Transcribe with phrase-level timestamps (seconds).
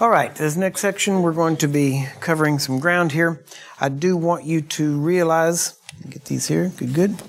[0.00, 3.44] All right, this next section, we're going to be covering some ground here.
[3.80, 5.78] I do want you to realize,
[6.10, 7.22] get these here, good, good,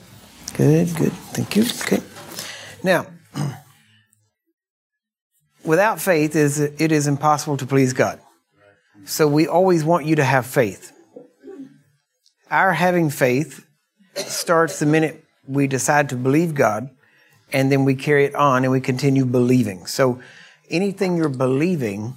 [0.58, 1.62] good, good, thank you.
[1.62, 2.02] Okay.
[2.82, 3.06] Now,
[5.64, 8.20] without faith, is it is impossible to please God.
[9.04, 10.92] So we always want you to have faith.
[12.50, 13.64] Our having faith
[14.16, 16.90] starts the minute we decide to believe God,
[17.54, 19.86] and then we carry it on and we continue believing.
[19.86, 20.20] So
[20.72, 22.16] anything you're believing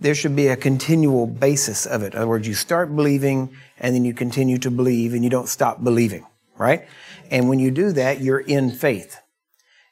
[0.00, 2.14] there should be a continual basis of it.
[2.14, 5.48] In other words, you start believing and then you continue to believe and you don't
[5.48, 6.24] stop believing,
[6.56, 6.86] right?
[7.30, 9.18] And when you do that, you're in faith.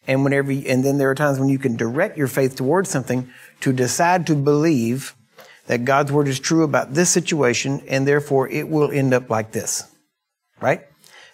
[0.07, 2.89] And whenever, you, and then there are times when you can direct your faith towards
[2.89, 3.29] something
[3.61, 5.17] to decide to believe
[5.67, 9.51] that God's word is true about this situation and therefore it will end up like
[9.51, 9.91] this,
[10.61, 10.83] right?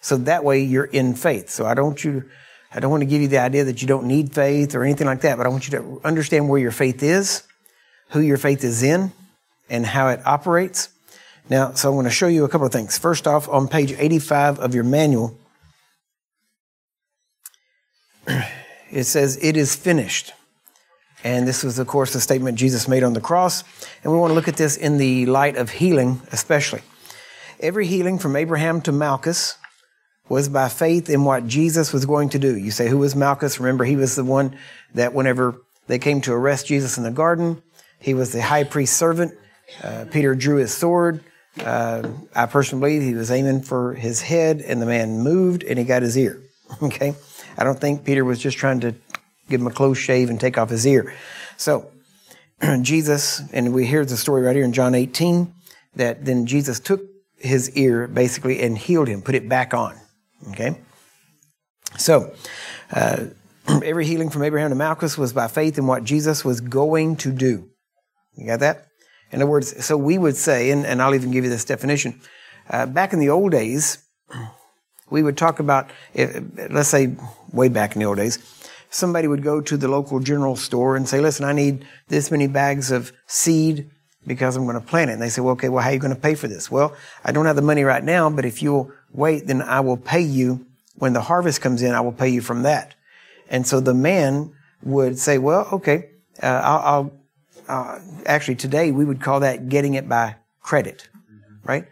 [0.00, 1.50] So that way you're in faith.
[1.50, 2.24] So I don't you,
[2.72, 5.06] I don't want to give you the idea that you don't need faith or anything
[5.06, 7.42] like that, but I want you to understand where your faith is
[8.12, 9.12] who your faith is in
[9.68, 10.90] and how it operates.
[11.48, 12.96] Now, so I'm going to show you a couple of things.
[12.98, 15.36] First off, on page 85 of your manual,
[18.90, 20.32] it says, It is finished.
[21.24, 23.64] And this was, of course, the statement Jesus made on the cross.
[24.02, 26.82] And we want to look at this in the light of healing, especially.
[27.60, 29.56] Every healing from Abraham to Malchus
[30.28, 32.56] was by faith in what Jesus was going to do.
[32.58, 33.58] You say, Who was Malchus?
[33.58, 34.56] Remember, he was the one
[34.94, 37.62] that whenever they came to arrest Jesus in the garden,
[38.02, 39.32] he was the high priest's servant.
[39.82, 41.24] Uh, Peter drew his sword.
[41.58, 45.78] Uh, I personally believe he was aiming for his head, and the man moved and
[45.78, 46.40] he got his ear.
[46.82, 47.14] Okay?
[47.58, 48.94] I don't think Peter was just trying to
[49.50, 51.14] give him a close shave and take off his ear.
[51.58, 51.90] So,
[52.80, 55.52] Jesus, and we hear the story right here in John 18,
[55.96, 57.02] that then Jesus took
[57.36, 60.00] his ear basically and healed him, put it back on.
[60.52, 60.78] Okay?
[61.98, 62.32] So,
[62.90, 63.26] uh,
[63.84, 67.32] every healing from Abraham to Malchus was by faith in what Jesus was going to
[67.32, 67.68] do.
[68.36, 68.86] You got that?
[69.30, 72.20] In other words, so we would say, and, and I'll even give you this definition.
[72.68, 74.04] Uh, back in the old days,
[75.10, 77.16] we would talk about, let's say,
[77.52, 78.38] way back in the old days,
[78.90, 82.46] somebody would go to the local general store and say, listen, I need this many
[82.46, 83.90] bags of seed
[84.26, 85.14] because I'm going to plant it.
[85.14, 86.70] And they say, well, okay, well, how are you going to pay for this?
[86.70, 86.94] Well,
[87.24, 90.20] I don't have the money right now, but if you'll wait, then I will pay
[90.20, 90.66] you
[90.96, 92.94] when the harvest comes in, I will pay you from that.
[93.48, 96.10] And so the man would say, well, okay,
[96.42, 97.21] uh, I'll, I'll
[97.72, 101.08] uh, actually today we would call that getting it by credit,
[101.64, 101.86] right?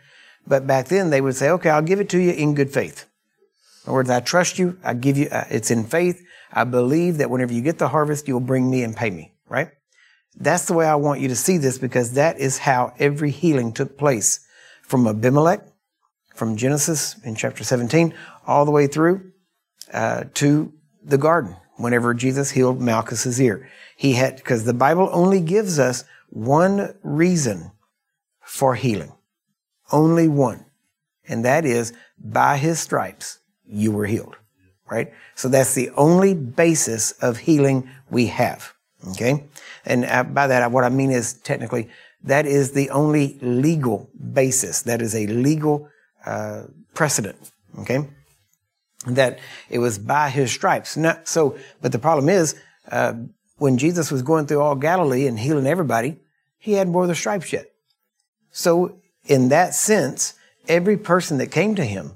[0.47, 3.07] But back then they would say, okay, I'll give it to you in good faith.
[3.85, 4.79] In other words, I trust you.
[4.85, 6.23] I give you, uh, it's in faith.
[6.53, 9.71] I believe that whenever you get the harvest, you'll bring me and pay me, right?
[10.37, 13.73] That's the way I want you to see this because that is how every healing
[13.73, 14.41] took place
[14.83, 15.67] from Abimelech,
[16.35, 18.13] from Genesis in chapter 17,
[18.47, 19.33] all the way through
[19.95, 23.69] uh, to the garden whenever Jesus healed Malchus's ear.
[23.97, 27.73] He had, because the Bible only gives us one reason
[28.43, 29.13] for healing.
[29.93, 30.67] Only one.
[31.29, 34.37] And that is by his stripes, you were healed.
[34.91, 35.13] Right?
[35.37, 38.75] So that's the only basis of healing we have.
[39.11, 39.45] Okay?
[39.85, 41.89] And uh, by that, what I mean is technically,
[42.25, 44.83] that is the only legal basis.
[44.83, 45.89] That is a legal
[46.27, 46.65] uh,
[46.95, 47.53] precedent.
[47.79, 48.09] Okay?
[49.07, 49.39] That
[49.69, 50.97] it was by his stripes.
[50.97, 52.55] Not, so, but the problem is,
[52.91, 53.15] uh,
[53.59, 56.19] when Jesus was going through all Galilee and healing everybody,
[56.59, 57.71] he hadn't wore the stripes yet.
[58.51, 60.35] So, in that sense,
[60.69, 62.13] every person that came to him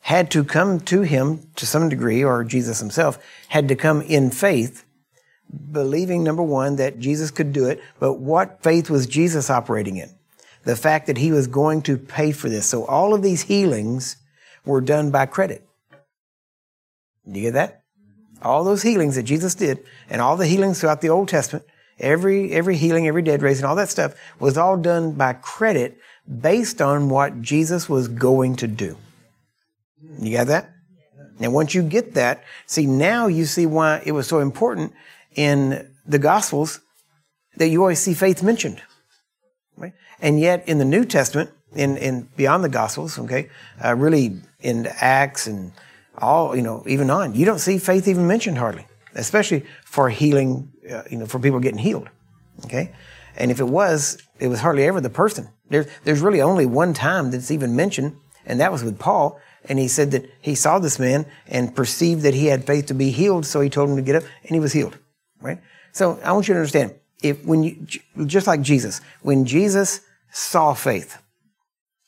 [0.00, 3.18] had to come to him to some degree, or Jesus himself
[3.48, 4.84] had to come in faith,
[5.72, 7.80] believing number one, that Jesus could do it.
[7.98, 10.10] But what faith was Jesus operating in?
[10.64, 12.66] The fact that he was going to pay for this.
[12.66, 14.16] So all of these healings
[14.66, 15.63] were done by credit.
[17.30, 17.82] Do you get that?
[18.42, 21.64] All those healings that Jesus did and all the healings throughout the Old Testament,
[21.98, 25.98] every, every healing, every dead raising, all that stuff was all done by credit
[26.40, 28.96] based on what Jesus was going to do.
[30.20, 30.70] You got that?
[31.40, 34.92] And once you get that, see, now you see why it was so important
[35.34, 36.80] in the Gospels
[37.56, 38.82] that you always see faith mentioned.
[39.76, 39.92] Right?
[40.20, 43.50] And yet in the New Testament, in, in beyond the Gospels, okay,
[43.84, 45.72] uh, really in Acts and
[46.18, 47.34] all, you know, even on.
[47.34, 51.60] You don't see faith even mentioned hardly, especially for healing, uh, you know, for people
[51.60, 52.08] getting healed.
[52.64, 52.92] Okay?
[53.36, 55.48] And if it was, it was hardly ever the person.
[55.68, 58.16] There's, there's really only one time that's even mentioned,
[58.46, 59.40] and that was with Paul.
[59.66, 62.94] And he said that he saw this man and perceived that he had faith to
[62.94, 64.98] be healed, so he told him to get up, and he was healed.
[65.40, 65.60] Right?
[65.92, 67.86] So I want you to understand, if when you,
[68.26, 70.00] just like Jesus, when Jesus
[70.30, 71.18] saw faith,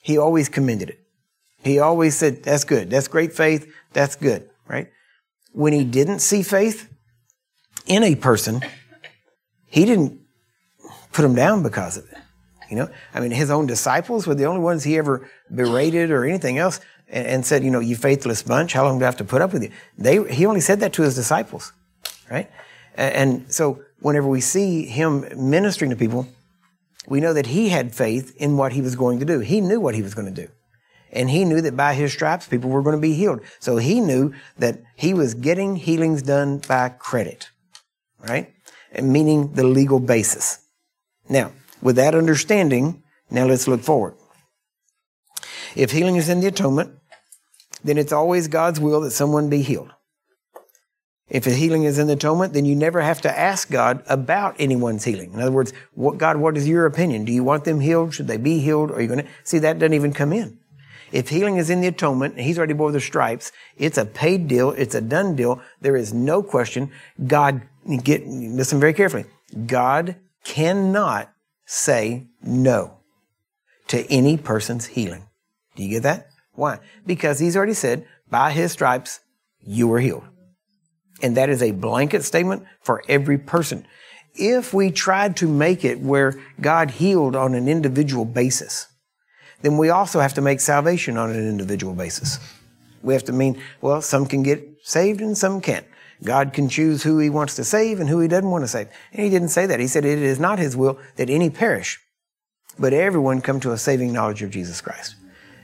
[0.03, 1.01] he always commended it.
[1.65, 2.91] He always said, that's good.
[2.91, 3.73] That's great faith.
[3.97, 4.89] That's good, right?
[5.53, 6.93] When he didn't see faith
[7.87, 8.61] in a person,
[9.65, 10.21] he didn't
[11.15, 12.19] put him down because of it.
[12.69, 16.27] You know, I mean, his own disciples were the only ones he ever berated or
[16.27, 16.79] anything else
[17.09, 19.41] and, and said, you know, you faithless bunch, how long do I have to put
[19.41, 19.71] up with you?
[19.97, 21.73] They, he only said that to his disciples,
[22.31, 22.51] right?
[22.97, 26.29] And, and so whenever we see him ministering to people,
[27.07, 29.41] we know that he had faith in what he was going to do.
[29.41, 30.51] He knew what he was going to do.
[31.17, 33.41] And he knew that by his stripes, people were going to be healed.
[33.59, 37.49] So he knew that he was getting healings done by credit,
[38.21, 38.53] right?
[38.93, 40.59] And meaning the legal basis.
[41.27, 44.15] Now, with that understanding, now let's look forward.
[45.75, 46.93] If healing is in the atonement,
[47.83, 49.93] then it's always God's will that someone be healed.
[51.31, 54.55] If the healing is in the atonement, then you never have to ask God about
[54.59, 55.33] anyone's healing.
[55.33, 57.25] In other words, what, God, what is your opinion?
[57.25, 58.13] Do you want them healed?
[58.13, 58.91] Should they be healed?
[58.91, 60.59] Are you going to see that doesn't even come in?
[61.13, 64.71] If healing is in the atonement, he's already bore the stripes, it's a paid deal.
[64.73, 65.61] It's a done deal.
[65.81, 66.91] There is no question.
[67.27, 67.63] God,
[68.03, 69.25] get, listen very carefully.
[69.67, 71.33] God cannot
[71.65, 72.99] say no
[73.89, 75.29] to any person's healing.
[75.77, 76.29] Do you get that?
[76.53, 76.79] Why?
[77.05, 79.21] Because he's already said, by his stripes,
[79.61, 80.25] you were healed.
[81.23, 83.87] And that is a blanket statement for every person.
[84.35, 88.89] If we tried to make it where God healed on an individual basis,
[89.63, 92.39] then we also have to make salvation on an individual basis.
[93.03, 95.87] We have to mean, well, some can get saved and some can't.
[96.25, 98.89] God can choose who he wants to save and who he doesn't want to save.
[99.13, 99.81] And he didn't say that.
[99.81, 102.01] He said it is not his will that any perish,
[102.79, 105.15] but everyone come to a saving knowledge of Jesus Christ.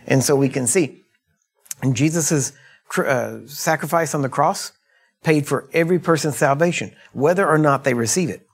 [0.07, 1.03] And so we can see
[1.93, 2.53] Jesus'
[2.99, 4.73] uh, sacrifice on the cross
[5.23, 8.47] paid for every person's salvation, whether or not they receive it.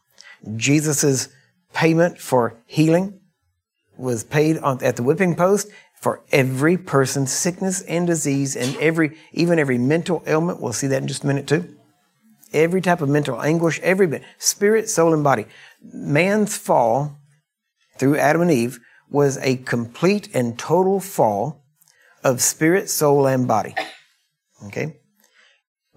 [0.56, 1.28] Jesus'
[1.72, 3.20] payment for healing
[3.98, 5.68] was paid on, at the whipping post
[6.00, 10.60] for every person's sickness and disease and every, even every mental ailment.
[10.60, 11.76] We'll see that in just a minute too.
[12.52, 15.46] Every type of mental anguish, every bit, spirit, soul, and body.
[15.82, 17.18] Man's fall
[17.98, 18.78] through Adam and Eve
[19.10, 21.64] was a complete and total fall
[22.22, 23.74] of spirit, soul, and body.
[24.66, 24.96] Okay?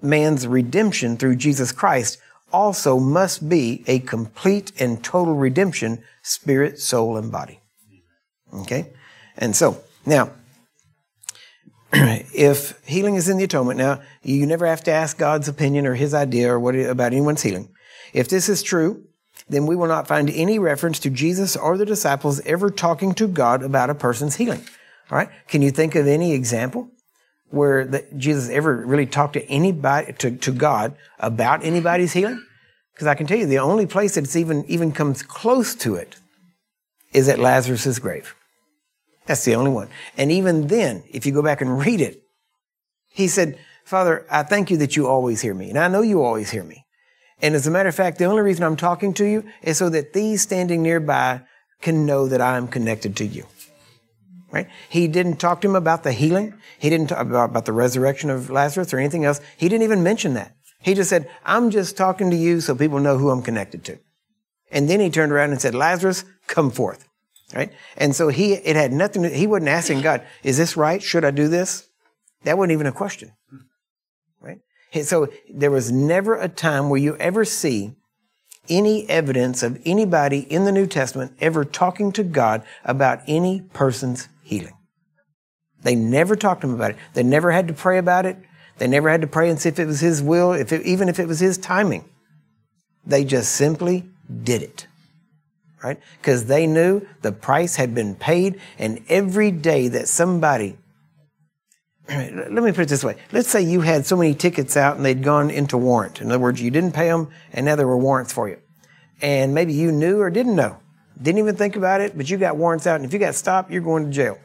[0.02, 2.18] Man's redemption through Jesus Christ
[2.52, 7.61] also must be a complete and total redemption, spirit, soul, and body.
[8.54, 8.92] Okay?
[9.38, 10.32] And so, now,
[11.94, 15.96] if healing is in the atonement, now, you never have to ask God's opinion or
[15.96, 17.70] his idea or what about anyone's healing.
[18.14, 19.04] If this is true,
[19.50, 23.28] then we will not find any reference to Jesus or the disciples ever talking to
[23.28, 24.62] God about a person's healing.
[25.10, 25.30] All right?
[25.48, 26.90] Can you think of any example
[27.50, 32.42] where the, Jesus ever really talked to anybody, to, to God about anybody's healing?
[32.94, 36.16] Because I can tell you, the only place that's even, even comes close to it
[37.14, 38.36] is at Lazarus' grave.
[39.26, 39.90] That's the only one.
[40.18, 42.24] And even then, if you go back and read it,
[43.10, 45.70] he said, Father, I thank you that you always hear me.
[45.70, 46.86] And I know you always hear me.
[47.42, 49.90] And as a matter of fact, the only reason I'm talking to you is so
[49.90, 51.42] that these standing nearby
[51.82, 53.46] can know that I am connected to you.
[54.52, 54.68] Right?
[54.90, 56.54] He didn't talk to him about the healing.
[56.78, 59.40] He didn't talk about, about the resurrection of Lazarus or anything else.
[59.58, 60.56] He didn't even mention that.
[60.82, 64.00] He just said, I'm just talking to you so people know who I'm connected to.
[64.72, 67.08] And then he turned around and said, Lazarus, come forth.
[67.54, 67.72] Right?
[67.98, 71.02] And so he, it had nothing he wasn't asking God, is this right?
[71.02, 71.88] Should I do this?
[72.44, 73.34] That wasn't even a question.
[74.40, 74.60] Right?
[75.04, 77.96] So there was never a time where you ever see
[78.70, 84.30] any evidence of anybody in the New Testament ever talking to God about any person's
[84.44, 84.78] healing.
[85.82, 86.98] They never talked to him about it.
[87.14, 88.38] They never had to pray about it.
[88.78, 91.10] They never had to pray and see if it was his will, if it, even
[91.10, 92.08] if it was his timing.
[93.06, 94.06] They just simply
[94.44, 94.88] did it.
[95.84, 96.00] Right?
[96.20, 100.78] Because they knew the price had been paid, and every day that somebody
[102.12, 103.16] let me put it this way.
[103.32, 106.20] Let's say you had so many tickets out and they'd gone into warrant.
[106.20, 108.58] In other words, you didn't pay them and now there were warrants for you.
[109.22, 110.78] And maybe you knew or didn't know.
[111.22, 113.72] Didn't even think about it, but you got warrants out and if you got stopped,
[113.72, 114.38] you're going to jail.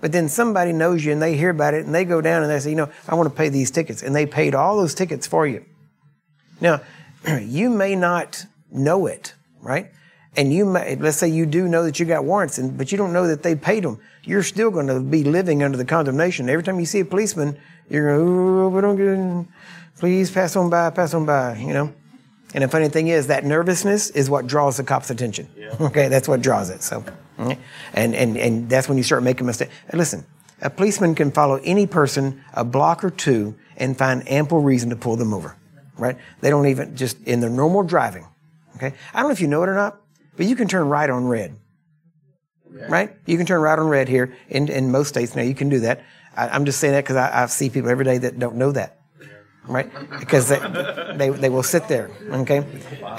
[0.00, 2.50] But then somebody knows you and they hear about it and they go down and
[2.50, 4.02] they say, you know, I want to pay these tickets.
[4.02, 5.64] And they paid all those tickets for you.
[6.60, 6.80] Now,
[7.40, 9.92] you may not know it, right?
[10.34, 12.96] And you may, let's say you do know that you got warrants, and, but you
[12.96, 14.00] don't know that they paid them.
[14.24, 16.48] You're still going to be living under the condemnation.
[16.48, 17.58] Every time you see a policeman,
[17.90, 19.52] you're going, oh, we don't get,
[19.98, 21.92] please pass on by, pass on by, you know?
[22.54, 25.48] And the funny thing is that nervousness is what draws the cop's attention.
[25.56, 25.74] Yeah.
[25.80, 26.82] Okay, that's what draws it.
[26.82, 27.04] So,
[27.94, 29.72] and, and, and that's when you start making mistakes.
[29.88, 30.24] And listen,
[30.60, 34.96] a policeman can follow any person a block or two and find ample reason to
[34.96, 35.56] pull them over,
[35.98, 36.16] right?
[36.40, 38.26] They don't even, just in their normal driving,
[38.76, 38.94] okay?
[39.12, 40.01] I don't know if you know it or not,
[40.42, 41.56] but you can turn right on red.
[42.88, 43.14] Right?
[43.26, 45.42] You can turn right on red here in, in most states now.
[45.42, 46.02] You can do that.
[46.36, 48.72] I, am just saying that because I, I, see people every day that don't know
[48.72, 48.98] that.
[49.68, 49.88] right?
[50.18, 50.58] Because they,
[51.16, 52.66] they, they will sit there, okay?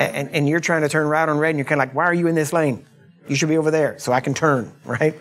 [0.01, 2.03] And, and you're trying to turn right on red, and you're kind of like, why
[2.03, 2.85] are you in this lane?
[3.29, 5.17] You should be over there so I can turn, right?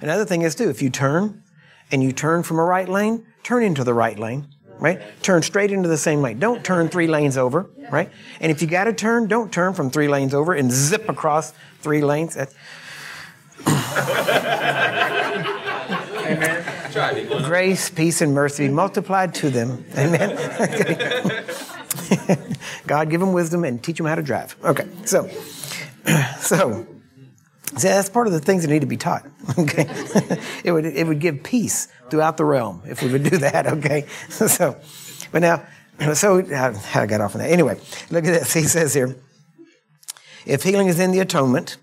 [0.00, 1.42] Another thing is, too, if you turn
[1.90, 4.46] and you turn from a right lane, turn into the right lane,
[4.78, 5.00] right?
[5.22, 6.38] Turn straight into the same lane.
[6.38, 8.10] Don't turn three lanes over, right?
[8.40, 11.52] And if you got to turn, don't turn from three lanes over and zip across
[11.80, 12.34] three lanes.
[12.34, 12.54] That's,
[16.26, 17.42] Amen.
[17.44, 19.84] Grace, peace, and mercy be multiplied to them.
[19.96, 20.36] Amen.
[22.86, 24.56] God give them wisdom and teach them how to drive.
[24.64, 25.28] Okay, so,
[26.38, 26.86] so,
[27.76, 29.26] see, that's part of the things that need to be taught.
[29.58, 29.86] Okay,
[30.64, 33.66] it would it would give peace throughout the realm if we would do that.
[33.78, 34.76] Okay, so,
[35.32, 35.64] but now,
[36.14, 37.50] so how I got off on that.
[37.50, 37.78] Anyway,
[38.10, 38.52] look at this.
[38.52, 39.16] He says here,
[40.44, 41.76] if healing is in the atonement,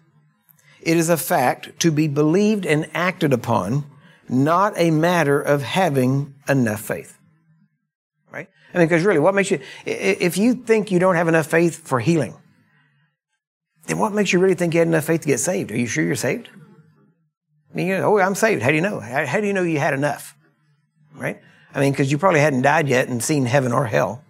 [0.82, 3.86] it is a fact to be believed and acted upon
[4.30, 7.18] not a matter of having enough faith.
[8.32, 8.50] Right?
[8.74, 11.88] I mean, because really, what makes you, if you think you don't have enough faith
[11.88, 12.36] for healing,
[13.86, 15.72] then what makes you really think you had enough faith to get saved?
[15.72, 16.50] Are you sure you're saved?
[17.72, 18.62] I mean, you know, oh, I'm saved.
[18.62, 19.00] How do you know?
[19.00, 20.38] How, how do you know you had enough?
[21.16, 21.42] Right?
[21.74, 24.24] I mean, because you probably hadn't died yet and seen heaven or hell.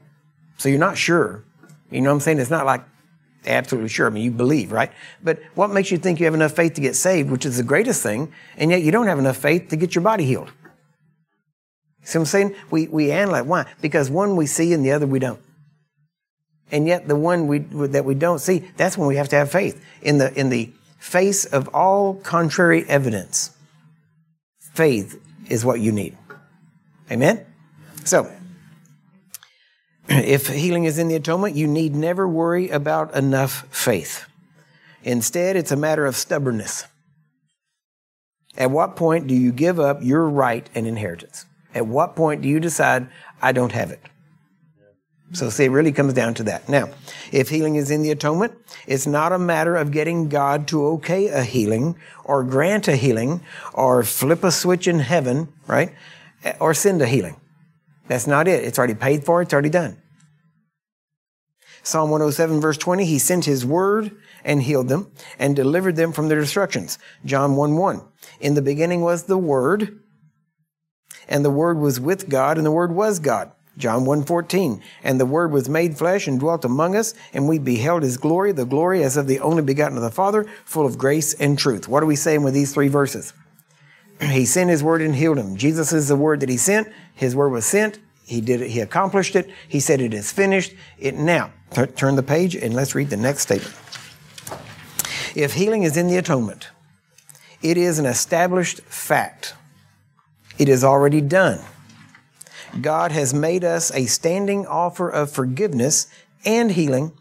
[0.58, 1.44] So you're not sure.
[1.92, 2.40] You know what I'm saying?
[2.40, 2.84] It's not like
[3.46, 4.08] absolutely sure.
[4.08, 4.92] I mean, you believe, right?
[5.22, 7.64] But what makes you think you have enough faith to get saved, which is the
[7.64, 10.52] greatest thing, and yet you don't have enough faith to get your body healed?
[12.04, 12.56] See what I'm saying?
[12.72, 13.44] We, we analyze.
[13.46, 13.66] Why?
[13.82, 15.40] Because one we see and the other we don't.
[16.74, 19.52] And yet the one we, that we don't see, that's when we have to have
[19.52, 19.80] faith.
[20.02, 23.56] In the, in the face of all contrary evidence,
[24.74, 26.18] faith is what you need.
[27.12, 27.46] Amen?
[28.06, 28.30] So,
[30.10, 34.26] if healing is in the atonement, you need never worry about enough faith.
[35.04, 36.88] Instead, it's a matter of stubbornness.
[38.58, 41.46] At what point do you give up your right and inheritance?
[41.76, 43.10] At what point do you decide,
[43.44, 44.02] I don't have it?
[45.34, 46.70] So, see, it really comes down to that.
[46.70, 46.90] Now,
[47.32, 48.54] if healing is in the atonement,
[48.86, 53.42] it's not a matter of getting God to okay a healing or grant a healing
[53.74, 55.92] or flip a switch in heaven, right?
[56.60, 57.40] Or send a healing.
[58.08, 58.64] That's not it.
[58.64, 59.98] It's already paid for, it's already done.
[61.82, 66.30] Psalm 107, verse 20, He sent His word and healed them and delivered them from
[66.30, 67.00] their destructions.
[67.26, 68.02] John 1 1.
[68.40, 70.00] In the beginning was the Word,
[71.28, 73.52] and the Word was with God, and the Word was God.
[73.78, 78.04] John 1:14 and the word was made flesh and dwelt among us and we beheld
[78.04, 81.34] his glory the glory as of the only begotten of the father full of grace
[81.34, 81.88] and truth.
[81.88, 83.34] What are we saying with these three verses?
[84.22, 85.58] He sent his word and healed him.
[85.58, 86.88] Jesus is the word that he sent.
[87.14, 88.00] His word was sent.
[88.26, 88.70] He did it.
[88.70, 89.50] He accomplished it.
[89.68, 90.74] He said it is finished.
[90.98, 91.52] It now
[91.96, 93.76] turn the page and let's read the next statement.
[95.36, 96.70] If healing is in the atonement
[97.64, 99.56] it is an established fact.
[100.60, 101.60] It is already done
[102.82, 106.08] God has made us a standing offer of forgiveness
[106.46, 107.12] and healing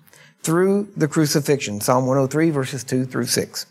[0.43, 1.81] through the crucifixion.
[1.81, 3.67] Psalm 103, verses 2 through 6.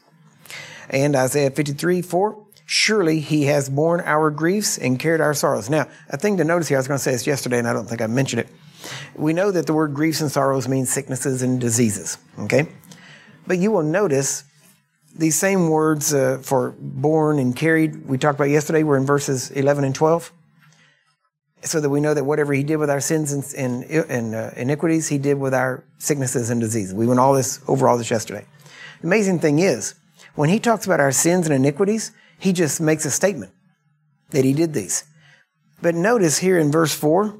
[0.89, 2.45] And Isaiah 53, 4.
[2.65, 5.69] Surely he has borne our griefs and carried our sorrows.
[5.69, 7.73] Now, a thing to notice here, I was going to say this yesterday, and I
[7.73, 8.47] don't think I mentioned it.
[9.15, 12.67] We know that the word griefs and sorrows means sicknesses and diseases, okay?
[13.45, 14.45] But you will notice
[15.13, 19.51] these same words uh, for borne and carried, we talked about yesterday, were in verses
[19.51, 20.31] 11 and 12
[21.63, 24.51] so that we know that whatever he did with our sins and, and, and uh,
[24.55, 26.93] iniquities, he did with our sicknesses and diseases.
[26.93, 28.45] We went all this over all this yesterday.
[29.01, 29.95] The amazing thing is,
[30.35, 33.51] when he talks about our sins and iniquities, he just makes a statement
[34.31, 35.03] that he did these.
[35.81, 37.37] But notice here in verse 4,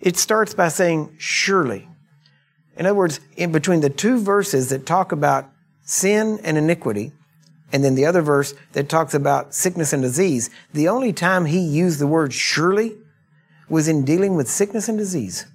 [0.00, 1.88] it starts by saying, surely.
[2.76, 5.50] In other words, in between the two verses that talk about
[5.82, 7.12] sin and iniquity,
[7.72, 11.60] and then the other verse that talks about sickness and disease, the only time he
[11.60, 12.96] used the word surely
[13.68, 15.46] was in dealing with sickness and disease.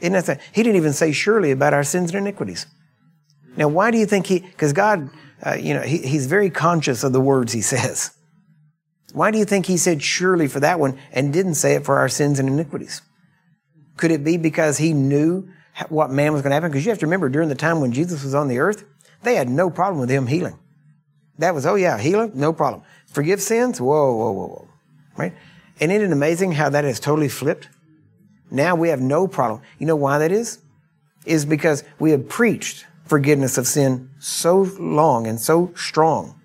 [0.00, 2.66] Isn't that, he didn't even say surely about our sins and iniquities.
[3.56, 5.10] Now, why do you think he, because God,
[5.44, 8.12] uh, you know, he, he's very conscious of the words he says.
[9.12, 11.98] Why do you think he said surely for that one and didn't say it for
[11.98, 13.02] our sins and iniquities?
[13.96, 15.48] Could it be because he knew
[15.88, 16.70] what man was going to happen?
[16.70, 18.84] Because you have to remember, during the time when Jesus was on the earth,
[19.22, 20.58] they had no problem with him healing.
[21.38, 22.82] That was, oh yeah, healer, no problem.
[23.06, 24.68] Forgive sins, whoa, whoa, whoa, whoa.
[25.16, 25.34] Right?
[25.80, 27.68] And isn't it amazing how that has totally flipped?
[28.50, 29.62] Now we have no problem.
[29.78, 30.58] You know why that is?
[31.24, 36.40] Is because we have preached forgiveness of sin so long and so strong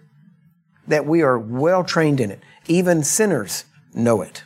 [0.88, 2.42] that we are well trained in it.
[2.68, 4.44] Even sinners know it.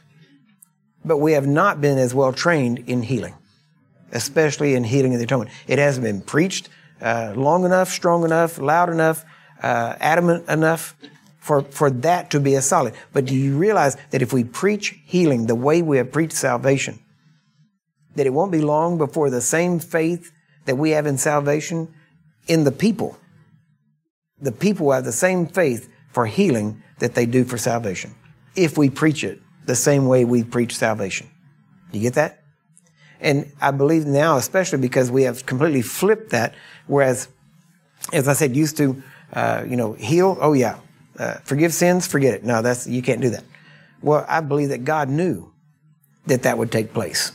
[1.04, 3.36] But we have not been as well trained in healing,
[4.12, 5.52] especially in healing of the atonement.
[5.68, 6.70] It hasn't been preached
[7.02, 9.26] uh, long enough, strong enough, loud enough
[9.62, 10.96] uh, adamant enough
[11.40, 12.94] for, for that to be a solid.
[13.14, 17.00] But do you realize that if we preach healing the way we have preached salvation,
[18.16, 20.32] that it won't be long before the same faith
[20.66, 21.94] that we have in salvation
[22.48, 23.18] in the people,
[24.40, 28.16] the people have the same faith for healing that they do for salvation.
[28.56, 31.30] If we preach it the same way we preach salvation.
[31.92, 32.44] Do you get that?
[33.20, 36.56] And I believe now, especially because we have completely flipped that,
[36.88, 37.28] whereas,
[38.12, 39.02] as I said, used to,
[39.34, 40.38] uh, you know, heal.
[40.40, 40.80] Oh yeah,
[41.18, 42.44] uh, forgive sins, forget it.
[42.44, 43.44] No, that's you can't do that.
[44.02, 45.52] Well, I believe that God knew
[46.26, 47.32] that that would take place,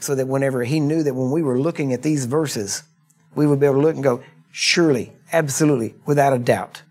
[0.00, 2.82] so that whenever He knew that when we were looking at these verses,
[3.34, 6.82] we would be able to look and go, surely, absolutely, without a doubt,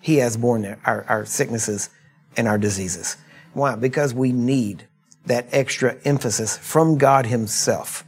[0.00, 1.90] He has borne our, our sicknesses
[2.36, 3.16] and our diseases.
[3.52, 3.76] Why?
[3.76, 4.86] Because we need
[5.24, 8.04] that extra emphasis from God Himself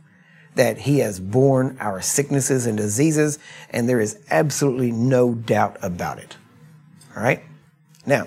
[0.58, 3.38] that He has borne our sicknesses and diseases,
[3.70, 6.36] and there is absolutely no doubt about it.
[7.16, 7.44] All right?
[8.04, 8.26] Now,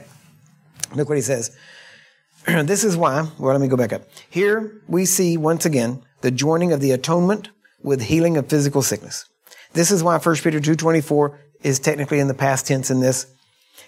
[0.95, 1.53] look what He says.
[2.45, 4.03] this is why, well, let me go back up.
[4.29, 7.49] Here we see once again the joining of the atonement
[7.83, 9.25] with healing of physical sickness.
[9.73, 13.27] This is why 1 Peter 2.24 is technically in the past tense in this.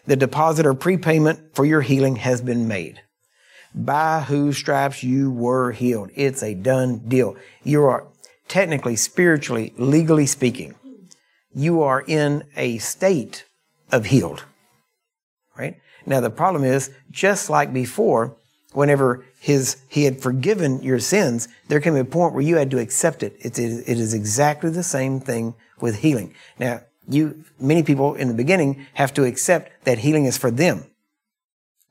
[0.06, 3.02] The deposit or prepayment for your healing has been made
[3.74, 6.12] by whose stripes you were healed.
[6.14, 7.38] It's a done deal.
[7.64, 8.08] You are
[8.48, 10.76] technically, spiritually, legally speaking,
[11.54, 13.46] you are in a state
[13.92, 14.44] of healed.
[15.58, 15.78] Right?
[16.06, 18.36] Now the problem is, just like before,
[18.74, 22.80] whenever his, he had forgiven your sins, there came a point where you had to
[22.80, 23.36] accept it.
[23.40, 26.34] It's, it is exactly the same thing with healing.
[26.60, 30.86] Now, you, many people in the beginning have to accept that healing is for them.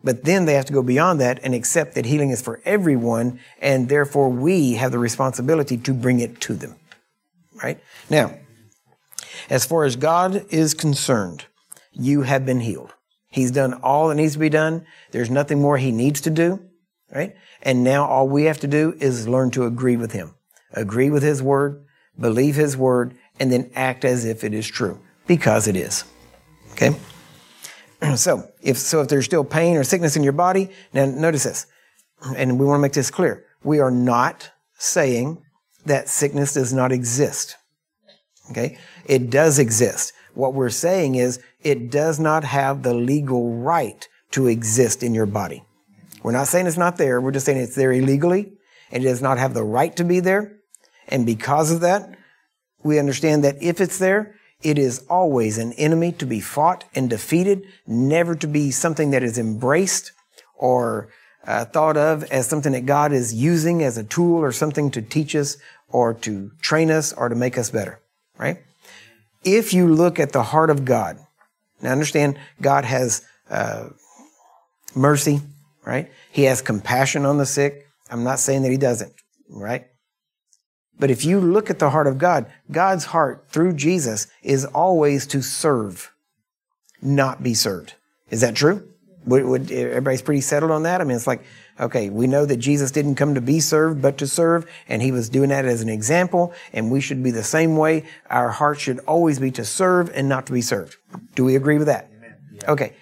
[0.04, 3.38] But then they have to go beyond that and accept that healing is for everyone,
[3.60, 6.76] and therefore we have the responsibility to bring it to them.
[7.62, 7.80] Right?
[8.10, 8.34] Now,
[9.48, 11.46] as far as God is concerned,
[11.92, 12.94] you have been healed.
[13.28, 14.84] He's done all that needs to be done.
[15.12, 16.60] There's nothing more he needs to do.
[17.14, 17.36] Right?
[17.62, 20.34] And now all we have to do is learn to agree with him.
[20.72, 21.84] Agree with his word,
[22.18, 24.98] believe his word, and then act as if it is true.
[25.26, 26.04] Because it is.
[26.72, 26.96] Okay?
[28.16, 31.66] so if so if there's still pain or sickness in your body, now notice this,
[32.36, 33.44] and we want to make this clear.
[33.62, 35.42] We are not saying
[35.86, 37.56] that sickness does not exist.
[38.50, 38.78] Okay?
[39.06, 40.12] It does exist.
[40.34, 45.26] What we're saying is it does not have the legal right to exist in your
[45.26, 45.62] body.
[46.22, 47.20] We're not saying it's not there.
[47.20, 48.52] We're just saying it's there illegally
[48.90, 50.58] and it does not have the right to be there.
[51.08, 52.16] And because of that,
[52.82, 57.10] we understand that if it's there, it is always an enemy to be fought and
[57.10, 60.12] defeated, never to be something that is embraced
[60.56, 61.08] or
[61.46, 65.02] uh, thought of as something that God is using as a tool or something to
[65.02, 65.56] teach us
[65.88, 68.00] or to train us or to make us better,
[68.38, 68.58] right?
[69.44, 71.18] If you look at the heart of God,
[71.80, 73.88] now understand God has uh,
[74.94, 75.40] mercy,
[75.84, 76.10] right?
[76.30, 77.88] He has compassion on the sick.
[78.08, 79.12] I'm not saying that He doesn't,
[79.48, 79.86] right?
[81.02, 85.26] But if you look at the heart of God, God's heart through Jesus is always
[85.26, 86.12] to serve,
[87.02, 87.94] not be served.
[88.30, 88.88] Is that true?
[89.26, 91.00] Would, would, everybody's pretty settled on that?
[91.00, 91.42] I mean, it's like,
[91.80, 95.10] okay, we know that Jesus didn't come to be served, but to serve, and he
[95.10, 98.04] was doing that as an example, and we should be the same way.
[98.30, 100.94] Our heart should always be to serve and not to be served.
[101.34, 102.12] Do we agree with that?
[102.52, 102.70] Yeah.
[102.70, 102.94] Okay.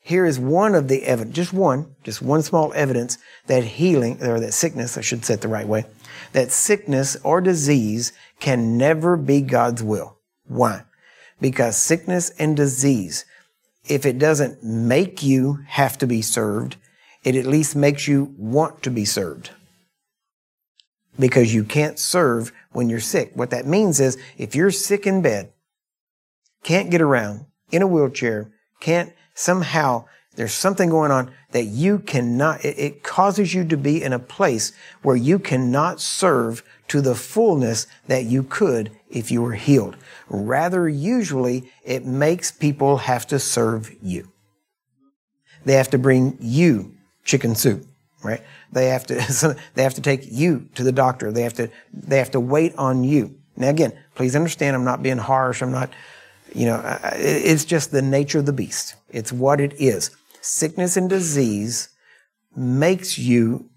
[0.00, 4.40] Here is one of the evidence, just one, just one small evidence that healing, or
[4.40, 5.84] that sickness, I should say it the right way,
[6.32, 10.18] that sickness or disease can never be God's will.
[10.46, 10.84] Why?
[11.40, 13.24] Because sickness and disease,
[13.88, 16.76] if it doesn't make you have to be served,
[17.24, 19.50] it at least makes you want to be served.
[21.18, 23.32] Because you can't serve when you're sick.
[23.34, 25.52] What that means is if you're sick in bed,
[26.62, 32.64] can't get around, in a wheelchair, can't somehow there's something going on that you cannot,
[32.64, 37.14] it, it, causes you to be in a place where you cannot serve to the
[37.14, 39.96] fullness that you could if you were healed.
[40.28, 44.28] Rather, usually, it makes people have to serve you.
[45.64, 47.86] They have to bring you chicken soup,
[48.22, 48.42] right?
[48.72, 51.30] They have to, they have to take you to the doctor.
[51.30, 53.36] They have to, they have to wait on you.
[53.54, 55.62] Now again, please understand, I'm not being harsh.
[55.62, 55.90] I'm not,
[56.54, 58.94] you know, it's just the nature of the beast.
[59.10, 60.10] It's what it is
[60.42, 61.88] sickness and disease
[62.54, 63.70] makes you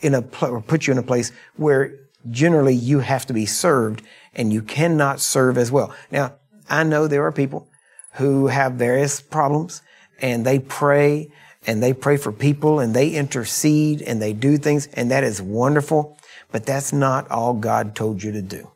[0.00, 4.02] in a pl- put you in a place where generally you have to be served
[4.34, 5.92] and you cannot serve as well.
[6.10, 6.34] Now,
[6.68, 7.68] I know there are people
[8.14, 9.82] who have various problems
[10.20, 11.32] and they pray
[11.66, 15.42] and they pray for people and they intercede and they do things and that is
[15.42, 16.18] wonderful,
[16.52, 18.70] but that's not all God told you to do.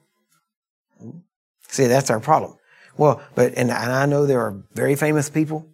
[1.69, 2.57] See, that's our problem.
[2.97, 5.67] Well, but, and I know there are very famous people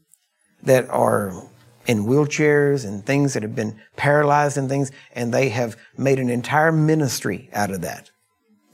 [0.62, 1.46] that are
[1.86, 6.28] in wheelchairs and things that have been paralyzed and things, and they have made an
[6.28, 8.10] entire ministry out of that,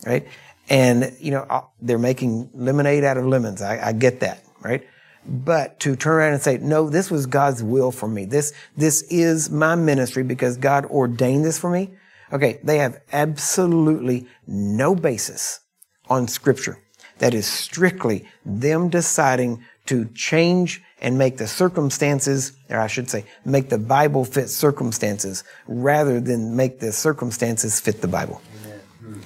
[0.07, 0.27] right?
[0.69, 3.63] And, you know, uh, they're making lemonade out of lemons.
[3.63, 4.87] I, I get that, right?
[5.25, 8.25] But to turn around and say, no, this was God's will for me.
[8.25, 11.95] This, this is my ministry because God ordained this for me.
[12.33, 12.59] Okay.
[12.63, 15.61] They have absolutely no basis
[16.09, 16.79] on scripture.
[17.19, 23.25] That is strictly them deciding to change and make the circumstances, or I should say,
[23.45, 28.41] make the Bible fit circumstances rather than make the circumstances fit the Bible.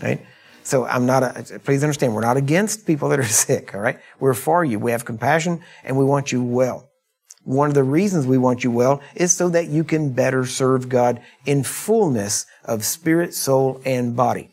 [0.03, 0.27] Right?
[0.63, 3.99] So I'm not, a, please understand, we're not against people that are sick, all right?
[4.19, 4.79] We're for you.
[4.79, 6.91] We have compassion and we want you well.
[7.45, 10.89] One of the reasons we want you well is so that you can better serve
[10.89, 14.51] God in fullness of spirit, soul, and body.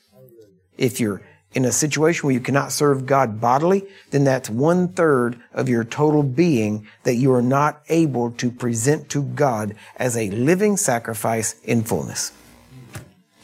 [0.78, 1.22] If you're
[1.58, 5.84] in a situation where you cannot serve God bodily, then that's one third of your
[5.84, 11.60] total being that you are not able to present to God as a living sacrifice
[11.64, 12.32] in fullness.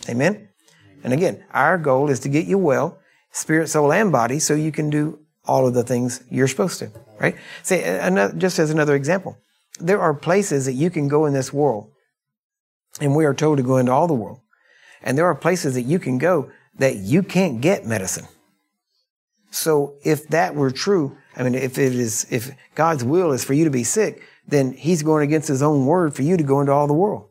[0.08, 0.48] Amen?
[1.04, 3.00] And again, our goal is to get you well,
[3.32, 6.92] spirit, soul, and body, so you can do all of the things you're supposed to,
[7.20, 7.36] right?
[7.64, 9.40] Say, another, just as another example,
[9.80, 11.90] there are places that you can go in this world,
[13.02, 14.42] and we are told to go into all the world.
[15.02, 18.28] And there are places that you can go that you can't get medicine.
[19.52, 23.54] So if that were true, I mean, if it is, if God's will is for
[23.54, 26.60] you to be sick, then He's going against His own word for you to go
[26.60, 27.30] into all the world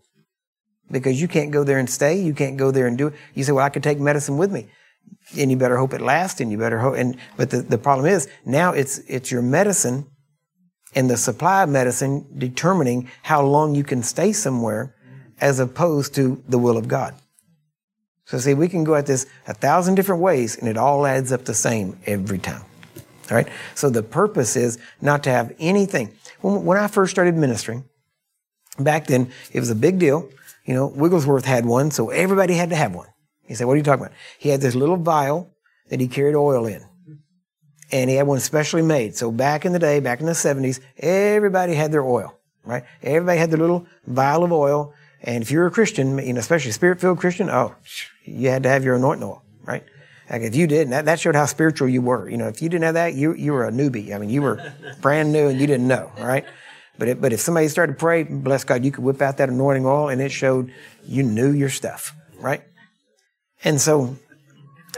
[0.91, 2.21] because you can't go there and stay.
[2.21, 3.15] You can't go there and do it.
[3.35, 4.69] You say, well, I could take medicine with me.
[5.37, 6.97] And you better hope it lasts and you better hope.
[6.97, 10.07] And, but the, the problem is now it's, it's your medicine
[10.95, 14.95] and the supply of medicine determining how long you can stay somewhere
[15.41, 17.15] as opposed to the will of God.
[18.25, 21.33] So see, we can go at this a thousand different ways and it all adds
[21.33, 22.63] up the same every time.
[23.31, 23.49] All right.
[23.75, 26.13] So the purpose is not to have anything.
[26.41, 27.85] When, I first started ministering,
[28.79, 30.29] back then, it was a big deal
[30.65, 33.09] you know, Wigglesworth had one, so everybody had to have one.
[33.43, 34.17] He said, What are you talking about?
[34.39, 35.51] He had this little vial
[35.89, 36.85] that he carried oil in.
[37.91, 39.17] And he had one specially made.
[39.17, 42.85] So back in the day, back in the 70s, everybody had their oil, right?
[43.03, 44.95] Everybody had their little vial of oil.
[45.21, 47.75] And if you're a Christian, you know, especially a spirit-filled Christian, oh,
[48.25, 49.85] you had to have your anointing oil, right?
[50.31, 52.29] Like if you didn't, that, that showed how spiritual you were.
[52.29, 54.15] You know, if you didn't have that, you, you were a newbie.
[54.15, 56.45] I mean, you were brand new and you didn't know, right?
[56.99, 59.49] But, it, but if somebody started to pray, bless God, you could whip out that
[59.49, 60.73] anointing oil and it showed
[61.05, 62.63] you knew your stuff, right?
[63.65, 64.17] And so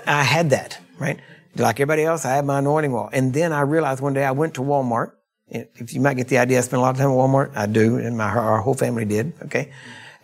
[0.06, 1.18] I had that, right?
[1.56, 3.10] Like everybody else, I had my anointing oil.
[3.12, 5.12] And then I realized one day I went to Walmart.
[5.48, 7.56] If you might get the idea, I spent a lot of time at Walmart.
[7.56, 9.72] I do, and my, our whole family did, okay?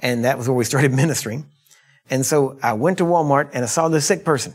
[0.01, 1.47] And that was where we started ministering.
[2.11, 4.55] And so I went to Walmart and I saw this sick person.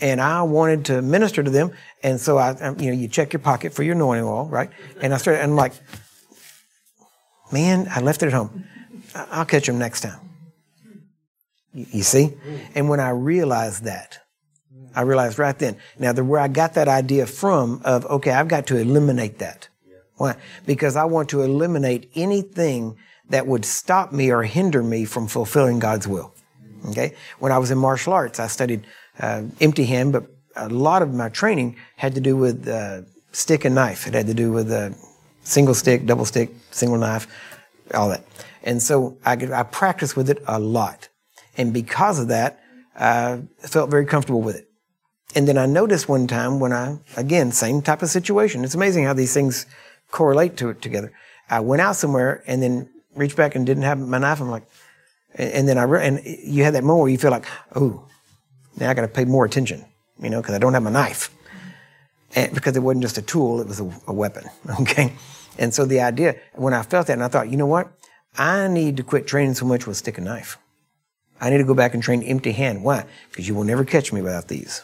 [0.00, 1.72] And I wanted to minister to them.
[2.02, 4.70] And so I, um, you know, you check your pocket for your anointing oil, right?
[5.00, 5.74] And I started, and I'm like,
[7.52, 8.64] Man, I left it at home.
[9.14, 10.18] I'll catch them next time.
[11.74, 12.30] You see?
[12.74, 14.18] And when I realized that,
[14.94, 15.76] I realized right then.
[15.98, 19.68] Now, the, where I got that idea from of, okay, I've got to eliminate that.
[20.16, 20.36] Why?
[20.66, 22.96] Because I want to eliminate anything
[23.28, 26.31] that would stop me or hinder me from fulfilling God's will.
[26.88, 27.14] Okay?
[27.38, 28.84] When I was in martial arts, I studied
[29.20, 33.64] uh, empty hand, but a lot of my training had to do with uh, stick
[33.64, 34.06] and knife.
[34.06, 34.90] It had to do with uh,
[35.42, 37.26] single stick, double stick, single knife,
[37.94, 38.24] all that.
[38.62, 41.08] And so I, I practiced with it a lot.
[41.56, 42.60] And because of that,
[42.94, 44.68] I felt very comfortable with it.
[45.34, 48.64] And then I noticed one time when I, again, same type of situation.
[48.64, 49.66] It's amazing how these things
[50.10, 51.12] correlate to it together.
[51.48, 54.40] I went out somewhere and then reached back and didn't have my knife.
[54.40, 54.66] I'm like,
[55.34, 58.04] and then I, re- and you had that moment where you feel like, oh,
[58.78, 59.84] now I got to pay more attention,
[60.20, 61.30] you know, because I don't have my knife.
[62.34, 64.44] And because it wasn't just a tool, it was a, a weapon.
[64.80, 65.12] Okay.
[65.58, 67.92] And so the idea, when I felt that, and I thought, you know what?
[68.38, 70.56] I need to quit training so much with stick and knife.
[71.42, 72.82] I need to go back and train empty hand.
[72.82, 73.04] Why?
[73.28, 74.82] Because you will never catch me without these.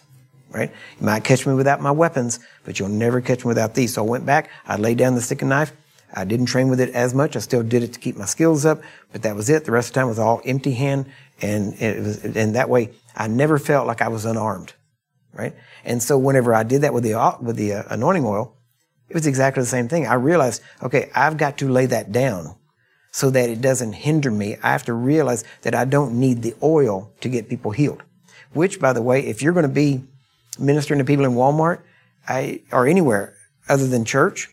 [0.51, 0.71] Right?
[1.01, 3.95] You might catch me without my weapons, but you'll never catch me without these.
[3.95, 5.73] So I went back, I laid down the stick and knife.
[6.15, 7.37] I didn't train with it as much.
[7.37, 8.81] I still did it to keep my skills up,
[9.13, 9.65] but that was it.
[9.65, 11.07] The rest of the time was all empty hand.
[11.41, 14.73] And it was, and that way I never felt like I was unarmed.
[15.33, 15.55] Right?
[15.85, 18.57] And so whenever I did that with the, with the uh, anointing oil,
[19.09, 20.07] it was exactly the same thing.
[20.07, 22.57] I realized, okay, I've got to lay that down
[23.13, 24.57] so that it doesn't hinder me.
[24.63, 28.03] I have to realize that I don't need the oil to get people healed.
[28.53, 30.03] Which, by the way, if you're going to be
[30.59, 31.81] ministering to people in Walmart
[32.27, 33.35] I, or anywhere
[33.69, 34.49] other than church,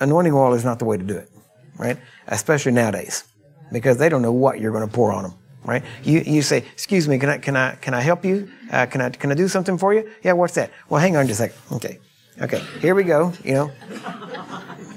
[0.00, 1.30] anointing oil is not the way to do it,
[1.78, 1.98] right?
[2.26, 3.24] Especially nowadays,
[3.72, 5.82] because they don't know what you're going to pour on them, right?
[6.02, 8.50] You, you say, "Excuse me, can I can I can I help you?
[8.70, 10.70] Uh, can I can I do something for you?" Yeah, what's that?
[10.88, 11.76] Well, hang on just a second.
[11.76, 11.98] Okay,
[12.40, 13.32] Okay, here we go.
[13.42, 13.70] You know,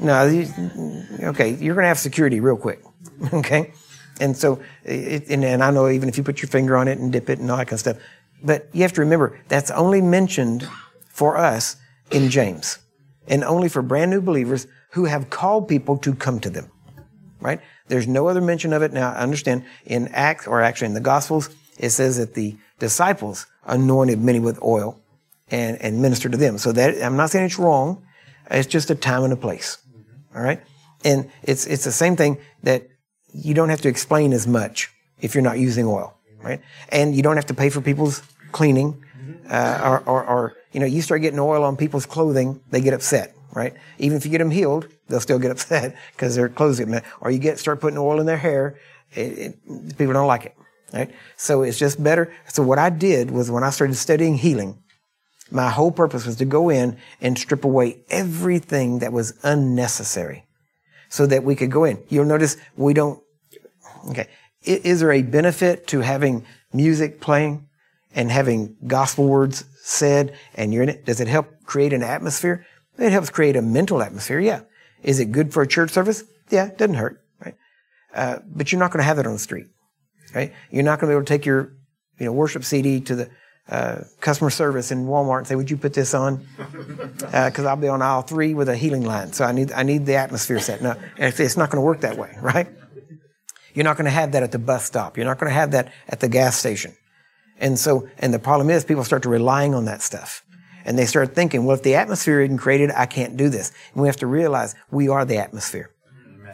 [0.02, 0.46] no, you,
[1.30, 2.84] okay, you're going to have security real quick.
[3.34, 3.74] Okay,
[4.22, 7.00] and so, it, and, and I know even if you put your finger on it
[7.00, 7.98] and dip it and all that kind of stuff,
[8.42, 10.66] but you have to remember that's only mentioned
[11.10, 11.76] for us
[12.12, 12.80] in James,
[13.28, 16.70] and only for brand new believers who have called people to come to them.
[17.40, 17.62] Right?
[17.88, 18.92] There's no other mention of it.
[18.92, 23.46] Now, I understand in Acts, or actually in the Gospels, it says that the disciples
[23.66, 25.00] anointed many with oil
[25.50, 26.58] and, and ministered to them.
[26.58, 28.04] So that, I'm not saying it's wrong.
[28.52, 29.78] It's just a time and a place.
[30.36, 30.62] All right?
[31.06, 32.88] And it's, it's the same thing that
[33.34, 34.90] you don't have to explain as much
[35.22, 36.62] if you're not using oil, right?
[36.90, 38.22] And you don't have to pay for people's
[38.52, 39.04] cleaning,
[39.50, 42.94] uh, or, or, or, you know, you start getting oil on people's clothing, they get
[42.94, 43.74] upset, right?
[43.98, 47.06] Even if you get them healed, they'll still get upset because clothes get messed.
[47.22, 48.80] Or you get start putting oil in their hair,
[49.14, 50.56] it, it, people don't like it,
[50.94, 51.12] right?
[51.36, 52.34] So it's just better.
[52.48, 54.82] So what I did was when I started studying healing,
[55.52, 60.46] my whole purpose was to go in and strip away everything that was unnecessary
[61.10, 62.04] so that we could go in.
[62.10, 63.22] You'll notice we don't,
[64.10, 64.28] okay.
[64.62, 67.68] Is there a benefit to having music playing
[68.14, 71.06] and having gospel words said and you're in it?
[71.06, 72.66] Does it help create an atmosphere?
[73.00, 74.62] It helps create a mental atmosphere, yeah.
[75.04, 76.24] Is it good for a church service?
[76.50, 77.56] Yeah, it doesn't hurt, right?
[78.14, 79.68] Uh, but you're not going to have it on the street,
[80.36, 80.54] right?
[80.70, 81.74] You're not going to be able to take your,
[82.20, 83.30] you know, worship CD to the
[83.70, 87.76] uh, customer service in Walmart and say, "Would you put this on?" Because uh, I'll
[87.76, 90.60] be on aisle three with a healing line, so I need I need the atmosphere
[90.60, 90.82] set.
[90.82, 92.68] No, it's not going to work that way, right?
[93.76, 95.18] You're not going to have that at the bus stop.
[95.18, 96.96] You're not going to have that at the gas station.
[97.60, 100.44] And so, and the problem is, people start to relying on that stuff,
[100.86, 104.02] and they start thinking, "Well, if the atmosphere isn't created, I can't do this." And
[104.02, 105.92] we have to realize we are the atmosphere.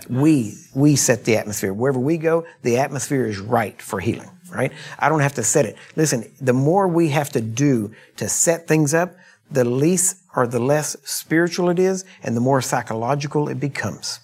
[0.09, 1.73] Mm, we we set the atmosphere.
[1.73, 4.71] Wherever we go, the atmosphere is right for healing right?
[4.99, 5.75] I don't have to set it.
[5.95, 9.15] Listen, the more we have to do to set things up,
[9.51, 14.19] the least or the less spiritual it is and the more psychological it becomes.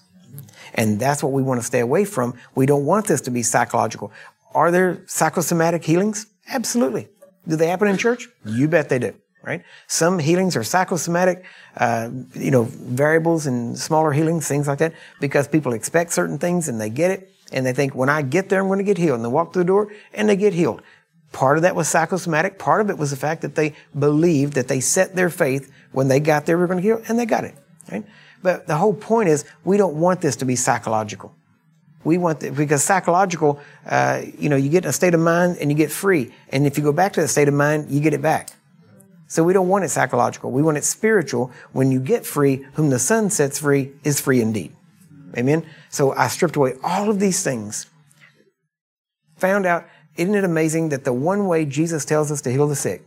[0.74, 2.34] And that's what we want to stay away from.
[2.54, 4.10] We don't want this to be psychological.
[4.54, 6.26] Are there psychosomatic healings?
[6.48, 7.08] Absolutely.
[7.46, 8.28] Do they happen in church?
[8.44, 9.62] You bet they do, right?
[9.86, 11.44] Some healings are psychosomatic,
[11.76, 16.68] uh, you know, variables and smaller healings, things like that, because people expect certain things
[16.68, 18.98] and they get it and they think, when I get there, I'm going to get
[18.98, 19.16] healed.
[19.16, 20.82] And they walk through the door and they get healed.
[21.32, 22.58] Part of that was psychosomatic.
[22.58, 26.08] Part of it was the fact that they believed that they set their faith when
[26.08, 27.54] they got there, we are going to get healed, and they got it.
[27.90, 28.04] Right?
[28.42, 31.34] But the whole point is, we don't want this to be psychological.
[32.04, 35.58] We want the, because psychological, uh, you know, you get in a state of mind
[35.58, 38.00] and you get free, and if you go back to that state of mind, you
[38.00, 38.50] get it back.
[39.32, 40.50] So we don't want it psychological.
[40.50, 41.52] We want it spiritual.
[41.72, 44.76] When you get free, whom the Son sets free is free indeed.
[45.34, 45.64] Amen.
[45.88, 47.86] So I stripped away all of these things.
[49.38, 49.86] Found out,
[50.18, 53.00] isn't it amazing that the one way Jesus tells us to heal the sick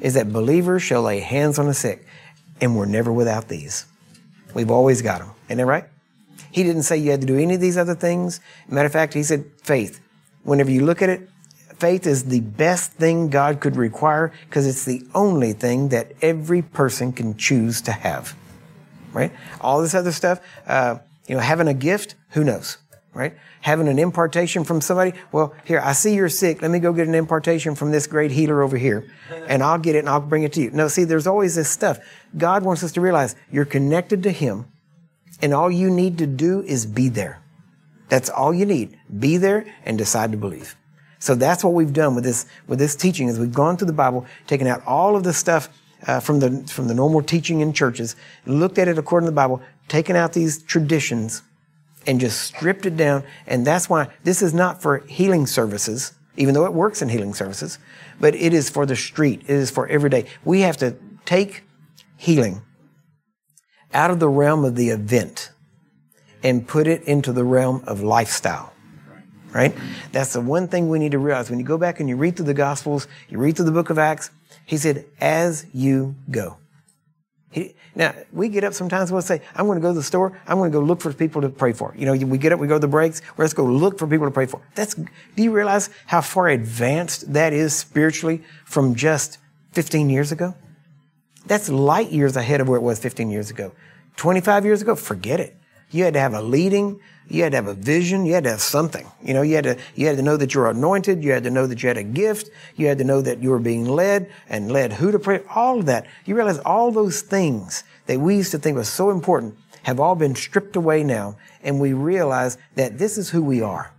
[0.00, 2.06] is that believers shall lay hands on the sick.
[2.60, 3.84] And we're never without these.
[4.54, 5.32] We've always got them.
[5.48, 5.86] Isn't that right?
[6.52, 8.38] He didn't say you had to do any of these other things.
[8.68, 10.00] Matter of fact, he said faith.
[10.44, 11.28] Whenever you look at it,
[11.82, 16.62] faith is the best thing God could require because it's the only thing that every
[16.62, 18.36] person can choose to have.
[19.12, 19.32] Right?
[19.60, 22.78] All this other stuff, uh, you know, having a gift, who knows,
[23.14, 23.34] right?
[23.62, 26.62] Having an impartation from somebody, well, here, I see you're sick.
[26.62, 29.10] Let me go get an impartation from this great healer over here,
[29.48, 30.70] and I'll get it and I'll bring it to you.
[30.70, 31.98] No, see, there's always this stuff.
[32.38, 34.66] God wants us to realize you're connected to Him,
[35.40, 37.42] and all you need to do is be there.
[38.08, 38.96] That's all you need.
[39.18, 40.76] Be there and decide to believe.
[41.22, 43.92] So that's what we've done with this with this teaching is we've gone through the
[43.92, 45.68] Bible, taken out all of the stuff
[46.08, 49.36] uh, from the from the normal teaching in churches, looked at it according to the
[49.36, 51.42] Bible, taken out these traditions,
[52.08, 53.22] and just stripped it down.
[53.46, 57.34] And that's why this is not for healing services, even though it works in healing
[57.34, 57.78] services,
[58.18, 59.42] but it is for the street.
[59.42, 60.26] It is for every day.
[60.44, 61.62] We have to take
[62.16, 62.62] healing
[63.94, 65.52] out of the realm of the event
[66.42, 68.71] and put it into the realm of lifestyle.
[69.52, 69.74] Right?
[70.12, 71.50] That's the one thing we need to realize.
[71.50, 73.90] When you go back and you read through the Gospels, you read through the book
[73.90, 74.30] of Acts,
[74.64, 76.56] he said, as you go.
[77.50, 80.40] He, now, we get up sometimes, we'll say, I'm going to go to the store.
[80.46, 81.94] I'm going to go look for people to pray for.
[81.96, 83.20] You know, we get up, we go to the breaks.
[83.20, 84.62] Well, let's go look for people to pray for.
[84.74, 89.36] That's, do you realize how far advanced that is spiritually from just
[89.72, 90.54] 15 years ago?
[91.46, 93.72] That's light years ahead of where it was 15 years ago.
[94.16, 95.54] 25 years ago, forget it.
[95.92, 98.50] You had to have a leading, you had to have a vision, you had to
[98.50, 99.06] have something.
[99.22, 101.50] You know, you had to, you had to know that you're anointed, you had to
[101.50, 104.30] know that you had a gift, you had to know that you were being led
[104.48, 106.06] and led who to pray, all of that.
[106.24, 110.14] You realize all those things that we used to think was so important have all
[110.14, 113.92] been stripped away now, and we realize that this is who we are.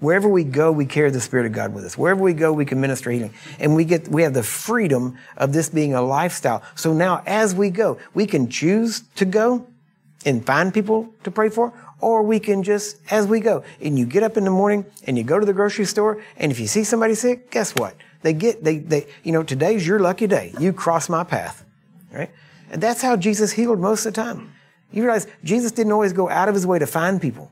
[0.00, 1.96] Wherever we go, we carry the Spirit of God with us.
[1.96, 3.32] Wherever we go, we can minister healing.
[3.58, 6.62] And we get, we have the freedom of this being a lifestyle.
[6.74, 9.66] So now as we go, we can choose to go
[10.24, 14.06] and find people to pray for, or we can just, as we go, and you
[14.06, 16.66] get up in the morning and you go to the grocery store, and if you
[16.66, 17.94] see somebody sick, guess what?
[18.22, 20.54] They get, they, they, you know, today's your lucky day.
[20.58, 21.64] You cross my path,
[22.12, 22.30] right?
[22.70, 24.52] And that's how Jesus healed most of the time.
[24.92, 27.50] You realize Jesus didn't always go out of his way to find people.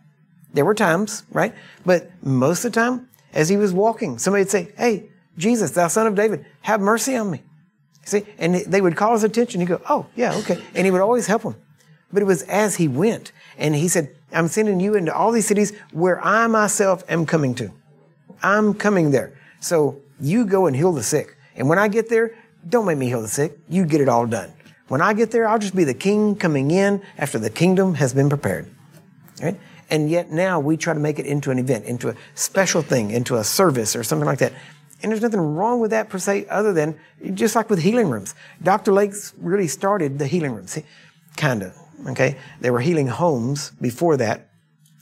[0.55, 1.55] There were times, right?
[1.85, 5.89] But most of the time, as he was walking, somebody would say, Hey, Jesus, thou
[5.89, 7.43] son of David, have mercy on me.
[8.05, 9.61] See, and they would call his attention.
[9.61, 10.63] He'd go, Oh, yeah, okay.
[10.75, 11.57] And he would always help them.
[12.13, 13.33] But it was as he went.
[13.57, 17.55] And he said, I'm sending you into all these cities where I myself am coming
[17.57, 17.71] to.
[18.43, 19.39] I'm coming there.
[19.61, 21.37] So you go and heal the sick.
[21.57, 22.35] And when I get there,
[22.69, 23.59] don't make me heal the sick.
[23.69, 24.53] You get it all done.
[24.89, 28.13] When I get there, I'll just be the king coming in after the kingdom has
[28.13, 28.69] been prepared.
[29.43, 29.59] Right?
[29.91, 33.11] And yet now we try to make it into an event, into a special thing,
[33.11, 34.53] into a service or something like that.
[35.03, 36.99] And there's nothing wrong with that per se, other than
[37.35, 38.35] just like with healing rooms.
[38.63, 38.93] Dr.
[38.93, 40.79] Lakes really started the healing rooms.
[41.37, 41.77] Kind of.
[42.09, 42.37] Okay.
[42.61, 44.49] They were healing homes before that,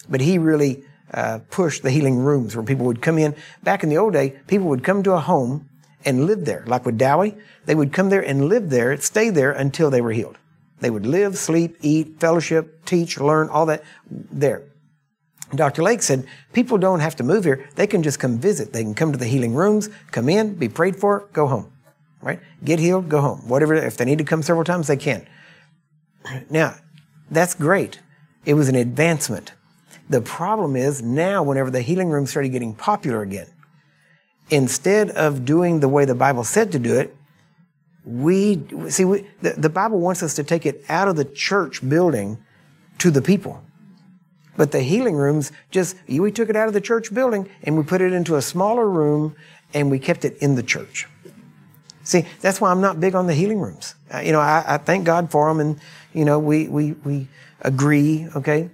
[0.08, 3.34] but he really uh, pushed the healing rooms where people would come in.
[3.62, 5.68] Back in the old day, people would come to a home
[6.04, 6.64] and live there.
[6.66, 7.36] Like with Dowie,
[7.66, 10.38] they would come there and live there, stay there until they were healed.
[10.80, 14.64] They would live, sleep, eat, fellowship, teach, learn, all that there.
[15.54, 15.82] Dr.
[15.82, 17.68] Lake said, people don't have to move here.
[17.74, 18.72] They can just come visit.
[18.72, 21.72] They can come to the healing rooms, come in, be prayed for, go home.
[22.22, 22.40] Right?
[22.64, 23.48] Get healed, go home.
[23.48, 25.26] Whatever, if they need to come several times, they can.
[26.50, 26.76] Now,
[27.30, 28.00] that's great.
[28.44, 29.52] It was an advancement.
[30.08, 33.46] The problem is now, whenever the healing room started getting popular again,
[34.50, 37.16] instead of doing the way the Bible said to do it,
[38.04, 41.86] we see we, the, the Bible wants us to take it out of the church
[41.88, 42.38] building
[42.98, 43.62] to the people.
[44.56, 47.84] But the healing rooms just we took it out of the church building and we
[47.84, 49.36] put it into a smaller room
[49.72, 51.06] and we kept it in the church.
[52.02, 53.94] See, that's why I'm not big on the healing rooms.
[54.12, 55.80] Uh, you know, I, I, thank God for them, and
[56.12, 57.28] you know, we we we
[57.60, 58.70] agree, okay.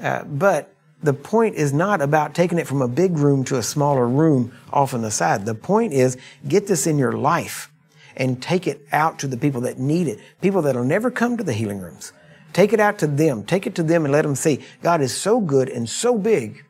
[0.00, 3.62] Uh, but the point is not about taking it from a big room to a
[3.62, 5.46] smaller room off on the side.
[5.46, 7.70] The point is get this in your life
[8.16, 11.44] and take it out to the people that need it, people that'll never come to
[11.44, 12.12] the healing rooms.
[12.52, 13.44] Take it out to them.
[13.44, 16.64] Take it to them and let them see God is so good and so big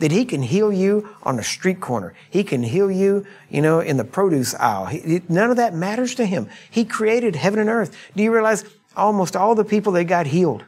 [0.00, 2.14] that He can heal you on a street corner.
[2.28, 4.86] He can heal you, you know, in the produce aisle.
[4.86, 6.48] He, none of that matters to Him.
[6.70, 7.96] He created heaven and earth.
[8.16, 8.64] Do you realize
[8.96, 10.64] almost all the people that got healed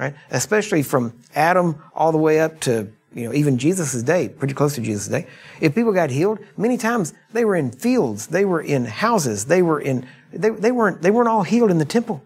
[0.00, 0.14] right?
[0.30, 4.74] Especially from Adam all the way up to, you know, even Jesus' day, pretty close
[4.76, 5.26] to Jesus' day.
[5.60, 9.60] If people got healed, many times they were in fields, they were in houses, they
[9.60, 12.24] were in, they, they weren't, they weren't all healed in the temple,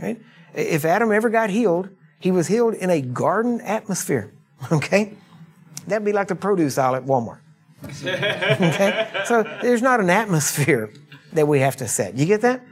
[0.00, 0.18] right?
[0.54, 4.32] If Adam ever got healed, he was healed in a garden atmosphere,
[4.72, 5.12] okay?
[5.86, 7.40] That'd be like the produce aisle at Walmart.
[7.84, 9.08] okay?
[9.26, 10.90] So there's not an atmosphere
[11.34, 12.16] that we have to set.
[12.16, 12.62] You get that?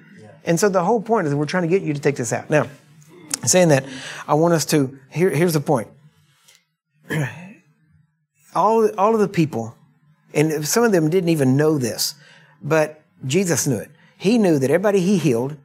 [0.47, 2.49] And so the whole point is we're trying to get you to take this out.
[2.49, 2.69] Now,
[3.45, 3.85] saying that,
[4.27, 5.89] I want us to, here, here's the point.
[8.55, 9.75] all, all of the people,
[10.33, 12.15] and some of them didn't even know this,
[12.63, 13.91] but Jesus knew it.
[14.17, 15.57] He knew that everybody he healed,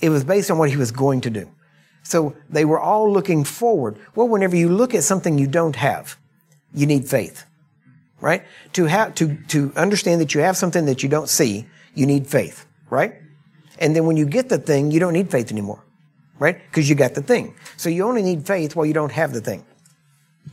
[0.00, 1.50] it was based on what he was going to do.
[2.02, 3.98] So they were all looking forward.
[4.14, 6.16] Well, whenever you look at something you don't have,
[6.74, 7.44] you need faith,
[8.20, 8.44] right?
[8.74, 12.26] To have, to, to understand that you have something that you don't see, you need
[12.26, 13.14] faith, right?
[13.78, 15.82] And then when you get the thing, you don't need faith anymore
[16.38, 16.60] right?
[16.70, 17.54] Because you got the thing.
[17.76, 19.64] So you only need faith while you don't have the thing.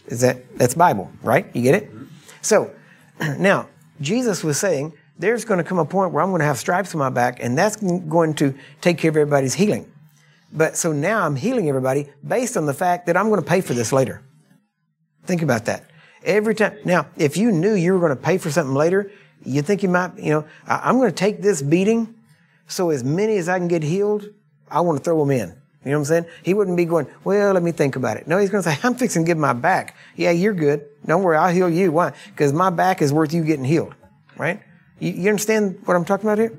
[0.08, 1.48] Is that that's Bible, right?
[1.54, 1.90] You get it?
[2.42, 2.72] So
[3.20, 3.70] now
[4.02, 6.94] Jesus was saying there's going to come a point where I'm going to have stripes
[6.94, 9.90] on my back, and that's going to take care of everybody's healing.
[10.52, 13.62] But so now I'm healing everybody based on the fact that I'm going to pay
[13.62, 14.22] for this later.
[15.24, 15.90] Think about that.
[16.24, 16.78] Every time.
[16.86, 19.12] Now, if you knew you were going to pay for something later,
[19.44, 22.15] you think you might, you know, I'm going to take this beating
[22.68, 24.30] so as many as I can get healed,
[24.70, 25.50] I want to throw them in.
[25.86, 26.26] You know what I'm saying?
[26.42, 28.28] He wouldn't be going, well, let me think about it.
[28.28, 29.96] No, he's going to say, I'm fixing to give my back.
[30.16, 30.84] Yeah, you're good.
[31.06, 31.92] Don't worry, I'll heal you.
[31.92, 32.14] Why?
[32.28, 33.94] Because my back is worth you getting healed.
[34.36, 34.62] Right?
[35.00, 36.58] You, you understand what I'm talking about here?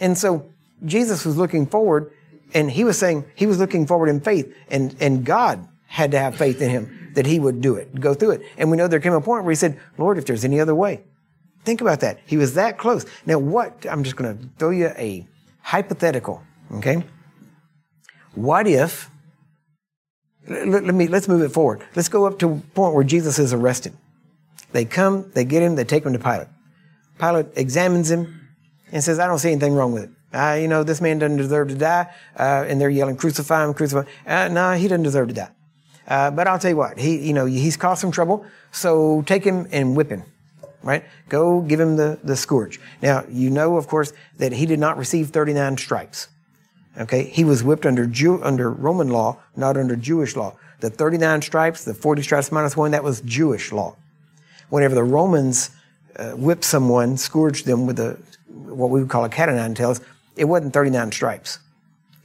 [0.00, 0.50] And so
[0.84, 2.10] Jesus was looking forward
[2.52, 6.18] and he was saying he was looking forward in faith and, and God had to
[6.18, 8.42] have faith in him that he would do it, go through it.
[8.56, 10.74] And we know there came a point where he said, Lord, if there's any other
[10.74, 11.04] way.
[11.64, 12.20] Think about that.
[12.26, 13.04] He was that close.
[13.26, 15.26] Now what, I'm just going to throw you a
[15.62, 16.42] hypothetical,
[16.74, 17.04] okay?
[18.34, 19.10] What if,
[20.48, 21.84] let, let, me, let's move it forward.
[21.94, 23.92] Let's go up to a point where Jesus is arrested.
[24.72, 26.48] They come, they get him, they take him to Pilate.
[27.18, 28.48] Pilate examines him
[28.92, 30.10] and says, I don't see anything wrong with it.
[30.32, 32.06] Uh, you know, this man doesn't deserve to die.
[32.38, 34.08] Uh, and they're yelling, crucify him, crucify him.
[34.26, 35.50] Uh, no, he doesn't deserve to die.
[36.06, 38.44] Uh, but I'll tell you what, he, you know, he's caused some trouble.
[38.72, 40.24] So take him and whip him,
[40.82, 41.04] right?
[41.28, 42.80] Go give him the, the scourge.
[43.02, 46.28] Now, you know, of course, that he did not receive 39 stripes.
[46.98, 47.24] Okay.
[47.24, 50.56] He was whipped under Jew, under Roman law, not under Jewish law.
[50.80, 53.96] The 39 stripes, the 40 stripes minus one, that was Jewish law.
[54.70, 55.70] Whenever the Romans
[56.16, 58.18] uh, whipped someone, scourged them with a,
[58.48, 60.00] what we would call a cat o' nine tails,
[60.36, 61.58] it wasn't 39 stripes.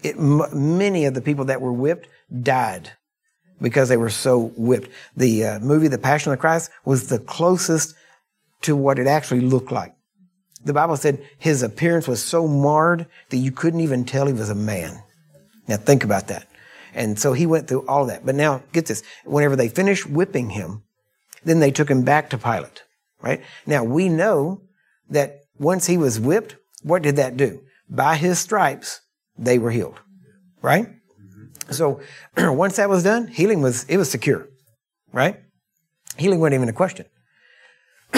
[0.04, 2.08] It, m- many of the people that were whipped
[2.42, 2.92] died
[3.62, 4.90] because they were so whipped.
[5.16, 7.96] The uh, movie The Passion of the Christ was the closest
[8.66, 9.94] to what it actually looked like.
[10.64, 14.50] The Bible said his appearance was so marred that you couldn't even tell he was
[14.50, 15.02] a man.
[15.68, 16.48] Now think about that.
[16.94, 18.26] And so he went through all of that.
[18.26, 19.04] But now, get this.
[19.26, 20.84] Whenever they finished whipping him,
[21.44, 22.84] then they took him back to Pilate,
[23.22, 23.42] right?
[23.68, 24.62] Now we know
[25.10, 27.62] that once he was whipped, what did that do?
[27.90, 29.02] By his stripes,
[29.38, 30.00] they were healed,
[30.62, 30.88] right?
[31.70, 32.00] So
[32.38, 34.48] once that was done, healing was, it was secure,
[35.12, 35.40] right?
[36.18, 37.06] Healing wasn't even a question.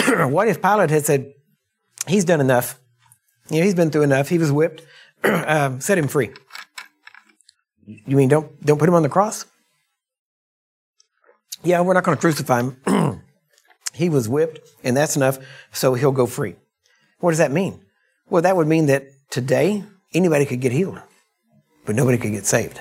[0.30, 1.32] what if Pilate had said,
[2.06, 2.78] he's done enough.
[3.50, 4.28] You know, he's been through enough.
[4.28, 4.82] He was whipped.
[5.24, 6.30] um, set him free.
[7.86, 9.46] You mean don't don't put him on the cross?
[11.64, 13.22] Yeah, we're not going to crucify him.
[13.94, 15.38] he was whipped, and that's enough,
[15.72, 16.54] so he'll go free.
[17.20, 17.80] What does that mean?
[18.30, 19.82] Well, that would mean that today
[20.14, 21.00] anybody could get healed,
[21.84, 22.80] but nobody could get saved.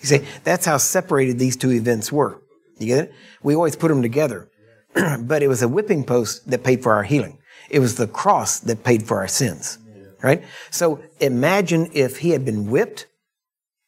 [0.00, 2.42] You see, that's how separated these two events were.
[2.78, 3.14] You get it?
[3.42, 4.48] We always put them together,
[5.20, 7.38] but it was a whipping post that paid for our healing.
[7.70, 9.78] It was the cross that paid for our sins,
[10.22, 10.44] right?
[10.70, 13.06] So imagine if he had been whipped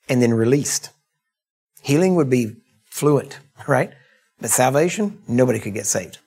[0.08, 0.90] and then released.
[1.82, 3.92] Healing would be fluent, right?
[4.40, 6.18] But salvation, nobody could get saved.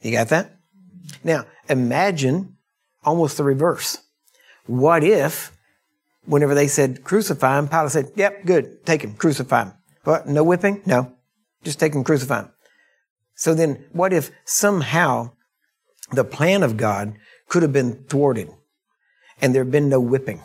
[0.00, 0.56] You got that?
[1.22, 2.56] Now, imagine
[3.04, 3.98] almost the reverse.
[4.66, 5.52] What if,
[6.24, 9.72] whenever they said crucify him, Pilate said, yep, good, take him, crucify him.
[10.04, 10.26] What?
[10.26, 10.82] No whipping?
[10.86, 11.12] No.
[11.62, 12.50] Just take him, crucify him.
[13.42, 15.32] So then, what if somehow
[16.12, 17.16] the plan of God
[17.48, 18.48] could have been thwarted
[19.40, 20.42] and there had been no whipping?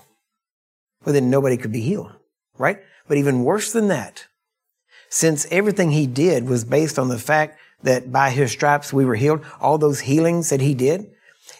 [1.06, 2.14] Well, then nobody could be healed,
[2.58, 2.80] right?
[3.08, 4.26] But even worse than that,
[5.10, 9.14] since everything he did was based on the fact that by his stripes we were
[9.14, 11.12] healed, all those healings that he did,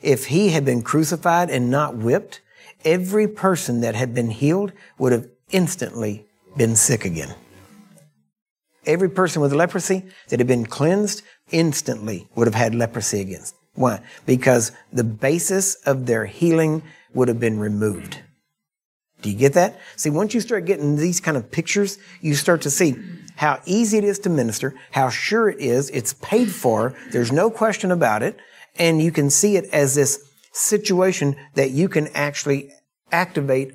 [0.02, 2.42] if he had been crucified and not whipped,
[2.84, 6.26] every person that had been healed would have instantly
[6.58, 7.36] been sick again.
[8.88, 11.22] Every person with leprosy that had been cleansed
[11.52, 13.44] instantly would have had leprosy again.
[13.76, 14.02] Why?
[14.26, 16.82] Because the basis of their healing
[17.14, 18.22] would have been removed.
[19.22, 19.80] Do you get that?
[19.98, 22.96] See, once you start getting these kind of pictures, you start to see
[23.36, 27.50] how easy it is to minister, how sure it is, it's paid for, there's no
[27.52, 28.38] question about it,
[28.80, 30.24] and you can see it as this
[30.54, 32.72] situation that you can actually
[33.12, 33.74] activate,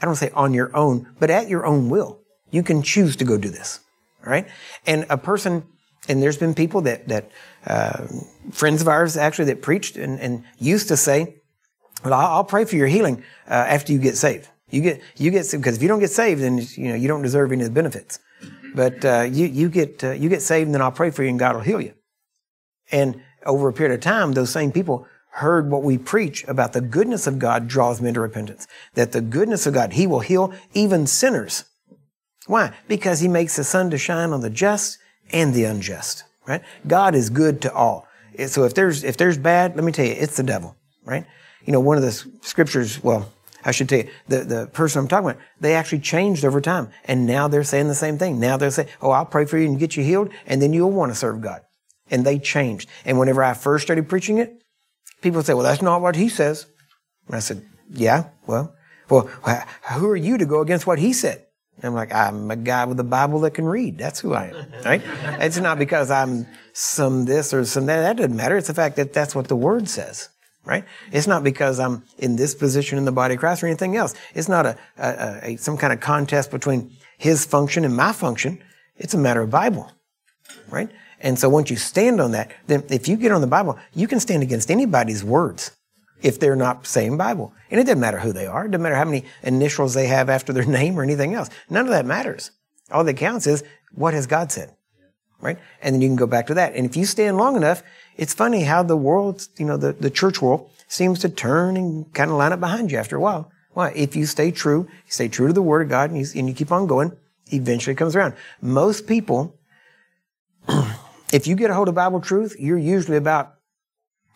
[0.00, 2.20] I don't say on your own, but at your own will.
[2.50, 3.80] You can choose to go do this.
[4.26, 4.48] Right?
[4.86, 5.64] And a person,
[6.08, 7.30] and there's been people that, that,
[7.66, 8.06] uh,
[8.50, 11.36] friends of ours actually that preached and, and used to say,
[12.04, 14.48] well, I'll pray for your healing, uh, after you get saved.
[14.68, 17.06] You get, you get, saved because if you don't get saved, then, you know, you
[17.06, 18.18] don't deserve any of the benefits.
[18.74, 21.30] But, uh, you, you get, uh, you get saved and then I'll pray for you
[21.30, 21.94] and God will heal you.
[22.90, 26.80] And over a period of time, those same people heard what we preach about the
[26.80, 28.66] goodness of God draws men to repentance.
[28.94, 31.64] That the goodness of God, He will heal even sinners.
[32.46, 32.72] Why?
[32.88, 34.98] Because He makes the sun to shine on the just
[35.32, 36.62] and the unjust, right?
[36.86, 38.06] God is good to all.
[38.46, 41.26] So if there's, if there's bad, let me tell you, it's the devil, right?
[41.64, 43.32] You know, one of the scriptures, well,
[43.64, 46.90] I should tell you, the, the person I'm talking about, they actually changed over time.
[47.06, 48.38] And now they're saying the same thing.
[48.38, 50.92] Now they're saying, oh, I'll pray for you and get you healed, and then you'll
[50.92, 51.62] want to serve God.
[52.08, 52.88] And they changed.
[53.04, 54.62] And whenever I first started preaching it,
[55.22, 56.66] people say, well, that's not what he says.
[57.26, 58.76] And I said, yeah, well,
[59.08, 59.28] well,
[59.94, 61.45] who are you to go against what he said?
[61.82, 63.98] I'm like, I'm a guy with a Bible that can read.
[63.98, 65.02] That's who I am, right?
[65.40, 68.00] it's not because I'm some this or some that.
[68.00, 68.56] That doesn't matter.
[68.56, 70.30] It's the fact that that's what the word says
[70.66, 70.84] right?
[71.12, 74.14] It's not because I'm in this position in the body of Christ or anything else.
[74.34, 78.62] It's not a, a, a, some kind of contest between his function and my function.
[78.96, 79.90] It's a matter of Bible,
[80.68, 80.90] right?
[81.20, 84.08] And so once you stand on that, then if you get on the Bible, you
[84.08, 85.70] can stand against anybody's words
[86.22, 87.52] if they're not saying Bible.
[87.70, 88.64] And it doesn't matter who they are.
[88.64, 91.50] It doesn't matter how many initials they have after their name or anything else.
[91.70, 92.50] None of that matters.
[92.90, 94.74] All that counts is what has God said,
[95.40, 95.58] right?
[95.82, 96.74] And then you can go back to that.
[96.74, 97.82] And if you stand long enough,
[98.16, 102.12] it's funny how the world, you know, the, the church world seems to turn and
[102.14, 103.50] kind of line up behind you after a while.
[103.72, 103.90] Why?
[103.90, 106.48] If you stay true, you stay true to the Word of God and you, and
[106.48, 107.12] you keep on going,
[107.52, 108.34] eventually it comes around.
[108.62, 109.58] Most people,
[111.32, 113.55] if you get a hold of Bible truth, you're usually about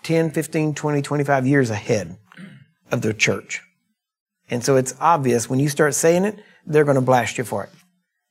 [0.02, 2.16] 10, 15, 20, 25 years ahead
[2.90, 3.62] of the church.
[4.50, 7.64] And so it's obvious when you start saying it, they're going to blast you for
[7.64, 7.70] it.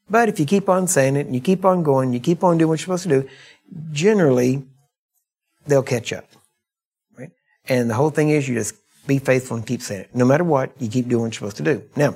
[0.10, 2.58] But if you keep on saying it and you keep on going, you keep on
[2.58, 3.30] doing what you're supposed to do,
[3.92, 4.64] generally
[5.68, 6.26] they'll catch up.
[7.18, 7.30] Right?
[7.68, 8.76] And the whole thing is you just
[9.08, 10.16] be faithful and keep saying it.
[10.16, 11.84] No matter what, you keep doing what you're supposed to do.
[11.96, 12.16] Now,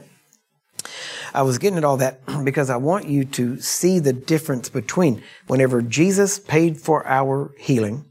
[1.33, 5.23] I was getting at all that because I want you to see the difference between
[5.47, 8.05] whenever Jesus paid for our healing,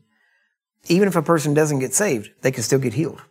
[0.88, 3.22] even if a person doesn't get saved, they can still get healed.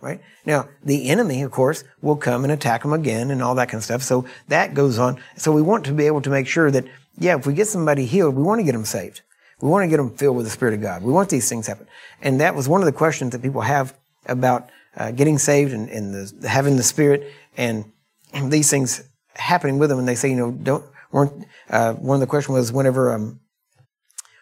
[0.00, 0.20] Right?
[0.44, 3.78] Now, the enemy, of course, will come and attack them again and all that kind
[3.78, 4.02] of stuff.
[4.02, 5.18] So that goes on.
[5.36, 6.84] So we want to be able to make sure that,
[7.18, 9.22] yeah, if we get somebody healed, we want to get them saved.
[9.62, 11.02] We want to get them filled with the Spirit of God.
[11.02, 11.86] We want these things to happen.
[12.20, 15.88] And that was one of the questions that people have about uh, getting saved and,
[15.88, 17.90] and the, having the Spirit and
[18.50, 19.98] these things happening with them.
[19.98, 23.40] And they say, you know, don't, weren't, uh, one of the questions was whenever um,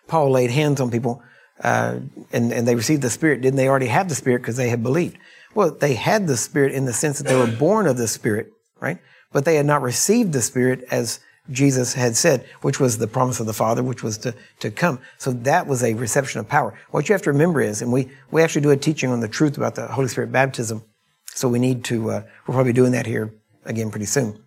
[0.09, 1.23] Paul laid hands on people
[1.63, 2.01] uh,
[2.33, 4.83] and, and they received the Spirit, didn't they already have the Spirit because they had
[4.83, 5.17] believed?
[5.55, 8.53] Well, they had the Spirit in the sense that they were born of the Spirit,
[8.81, 8.99] right?
[9.33, 13.41] But they had not received the Spirit as Jesus had said, which was the promise
[13.41, 15.01] of the Father, which was to, to come.
[15.19, 16.79] So that was a reception of power.
[16.91, 19.29] What you have to remember is, and we, we actually do a teaching on the
[19.29, 20.85] truth about the Holy Spirit baptism.
[21.27, 23.35] So we need to, uh, we're probably doing that here
[23.65, 24.43] again pretty soon.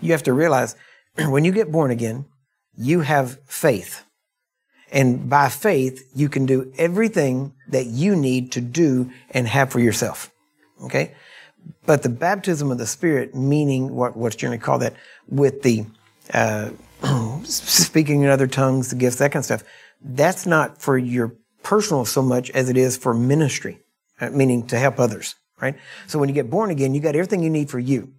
[0.00, 0.74] You have to realize
[1.18, 2.24] when you get born again,
[2.76, 4.04] you have faith.
[4.94, 9.80] And by faith, you can do everything that you need to do and have for
[9.80, 10.30] yourself.
[10.84, 11.14] Okay?
[11.84, 14.94] But the baptism of the Spirit, meaning what, what's generally called that,
[15.28, 15.84] with the
[16.32, 16.70] uh,
[17.42, 19.64] speaking in other tongues, the gifts, that kind of stuff,
[20.00, 21.34] that's not for your
[21.64, 23.80] personal so much as it is for ministry,
[24.20, 25.74] uh, meaning to help others, right?
[26.06, 28.12] So when you get born again, you got everything you need for you.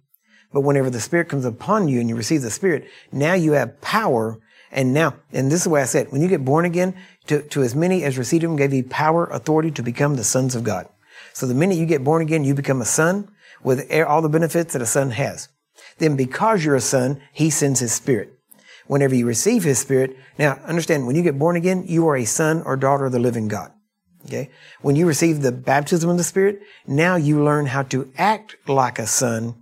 [0.52, 3.80] But whenever the Spirit comes upon you and you receive the Spirit, now you have
[3.80, 4.38] power.
[4.70, 6.94] And now, and this is why I said, when you get born again,
[7.28, 10.54] to, to as many as received him gave you power, authority to become the sons
[10.54, 10.88] of God.
[11.32, 13.28] So the minute you get born again, you become a son
[13.62, 15.48] with all the benefits that a son has.
[15.98, 18.32] Then because you're a son, he sends his spirit.
[18.86, 22.24] Whenever you receive his spirit, now understand, when you get born again, you are a
[22.24, 23.72] son or daughter of the living God.
[24.26, 24.50] Okay?
[24.82, 28.98] When you receive the baptism of the spirit, now you learn how to act like
[28.98, 29.56] a son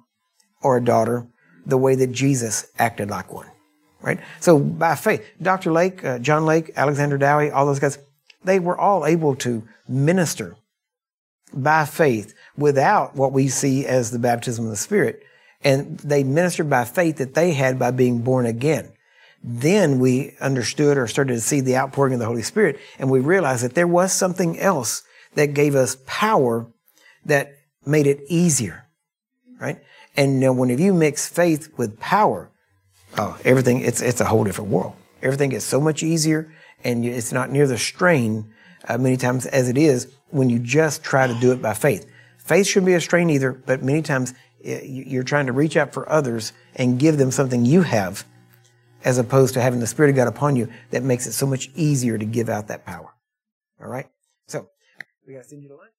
[0.62, 1.26] or a daughter
[1.66, 3.48] the way that Jesus acted like one.
[4.04, 4.20] Right?
[4.40, 5.72] So by faith, Dr.
[5.72, 7.98] Lake, uh, John Lake, Alexander Dowie, all those guys,
[8.44, 10.56] they were all able to minister
[11.54, 15.22] by faith without what we see as the baptism of the Spirit.
[15.62, 18.92] And they ministered by faith that they had by being born again.
[19.42, 23.20] Then we understood or started to see the outpouring of the Holy Spirit, and we
[23.20, 25.02] realized that there was something else
[25.34, 26.66] that gave us power
[27.24, 27.54] that
[27.86, 28.86] made it easier,
[29.60, 29.82] right?
[30.16, 32.50] And know, when you mix faith with power,
[33.18, 34.94] oh, everything, it's, it's a whole different world.
[35.22, 36.52] Everything gets so much easier,
[36.82, 38.52] and it's not near the strain
[38.88, 42.06] uh, many times as it is when you just try to do it by faith.
[42.38, 46.10] Faith shouldn't be a strain either, but many times you're trying to reach out for
[46.10, 48.24] others and give them something you have
[49.04, 51.70] as opposed to having the Spirit of God upon you that makes it so much
[51.74, 53.14] easier to give out that power.
[53.80, 54.06] All right?
[54.48, 54.68] So,
[55.26, 55.93] we got to send you to lunch.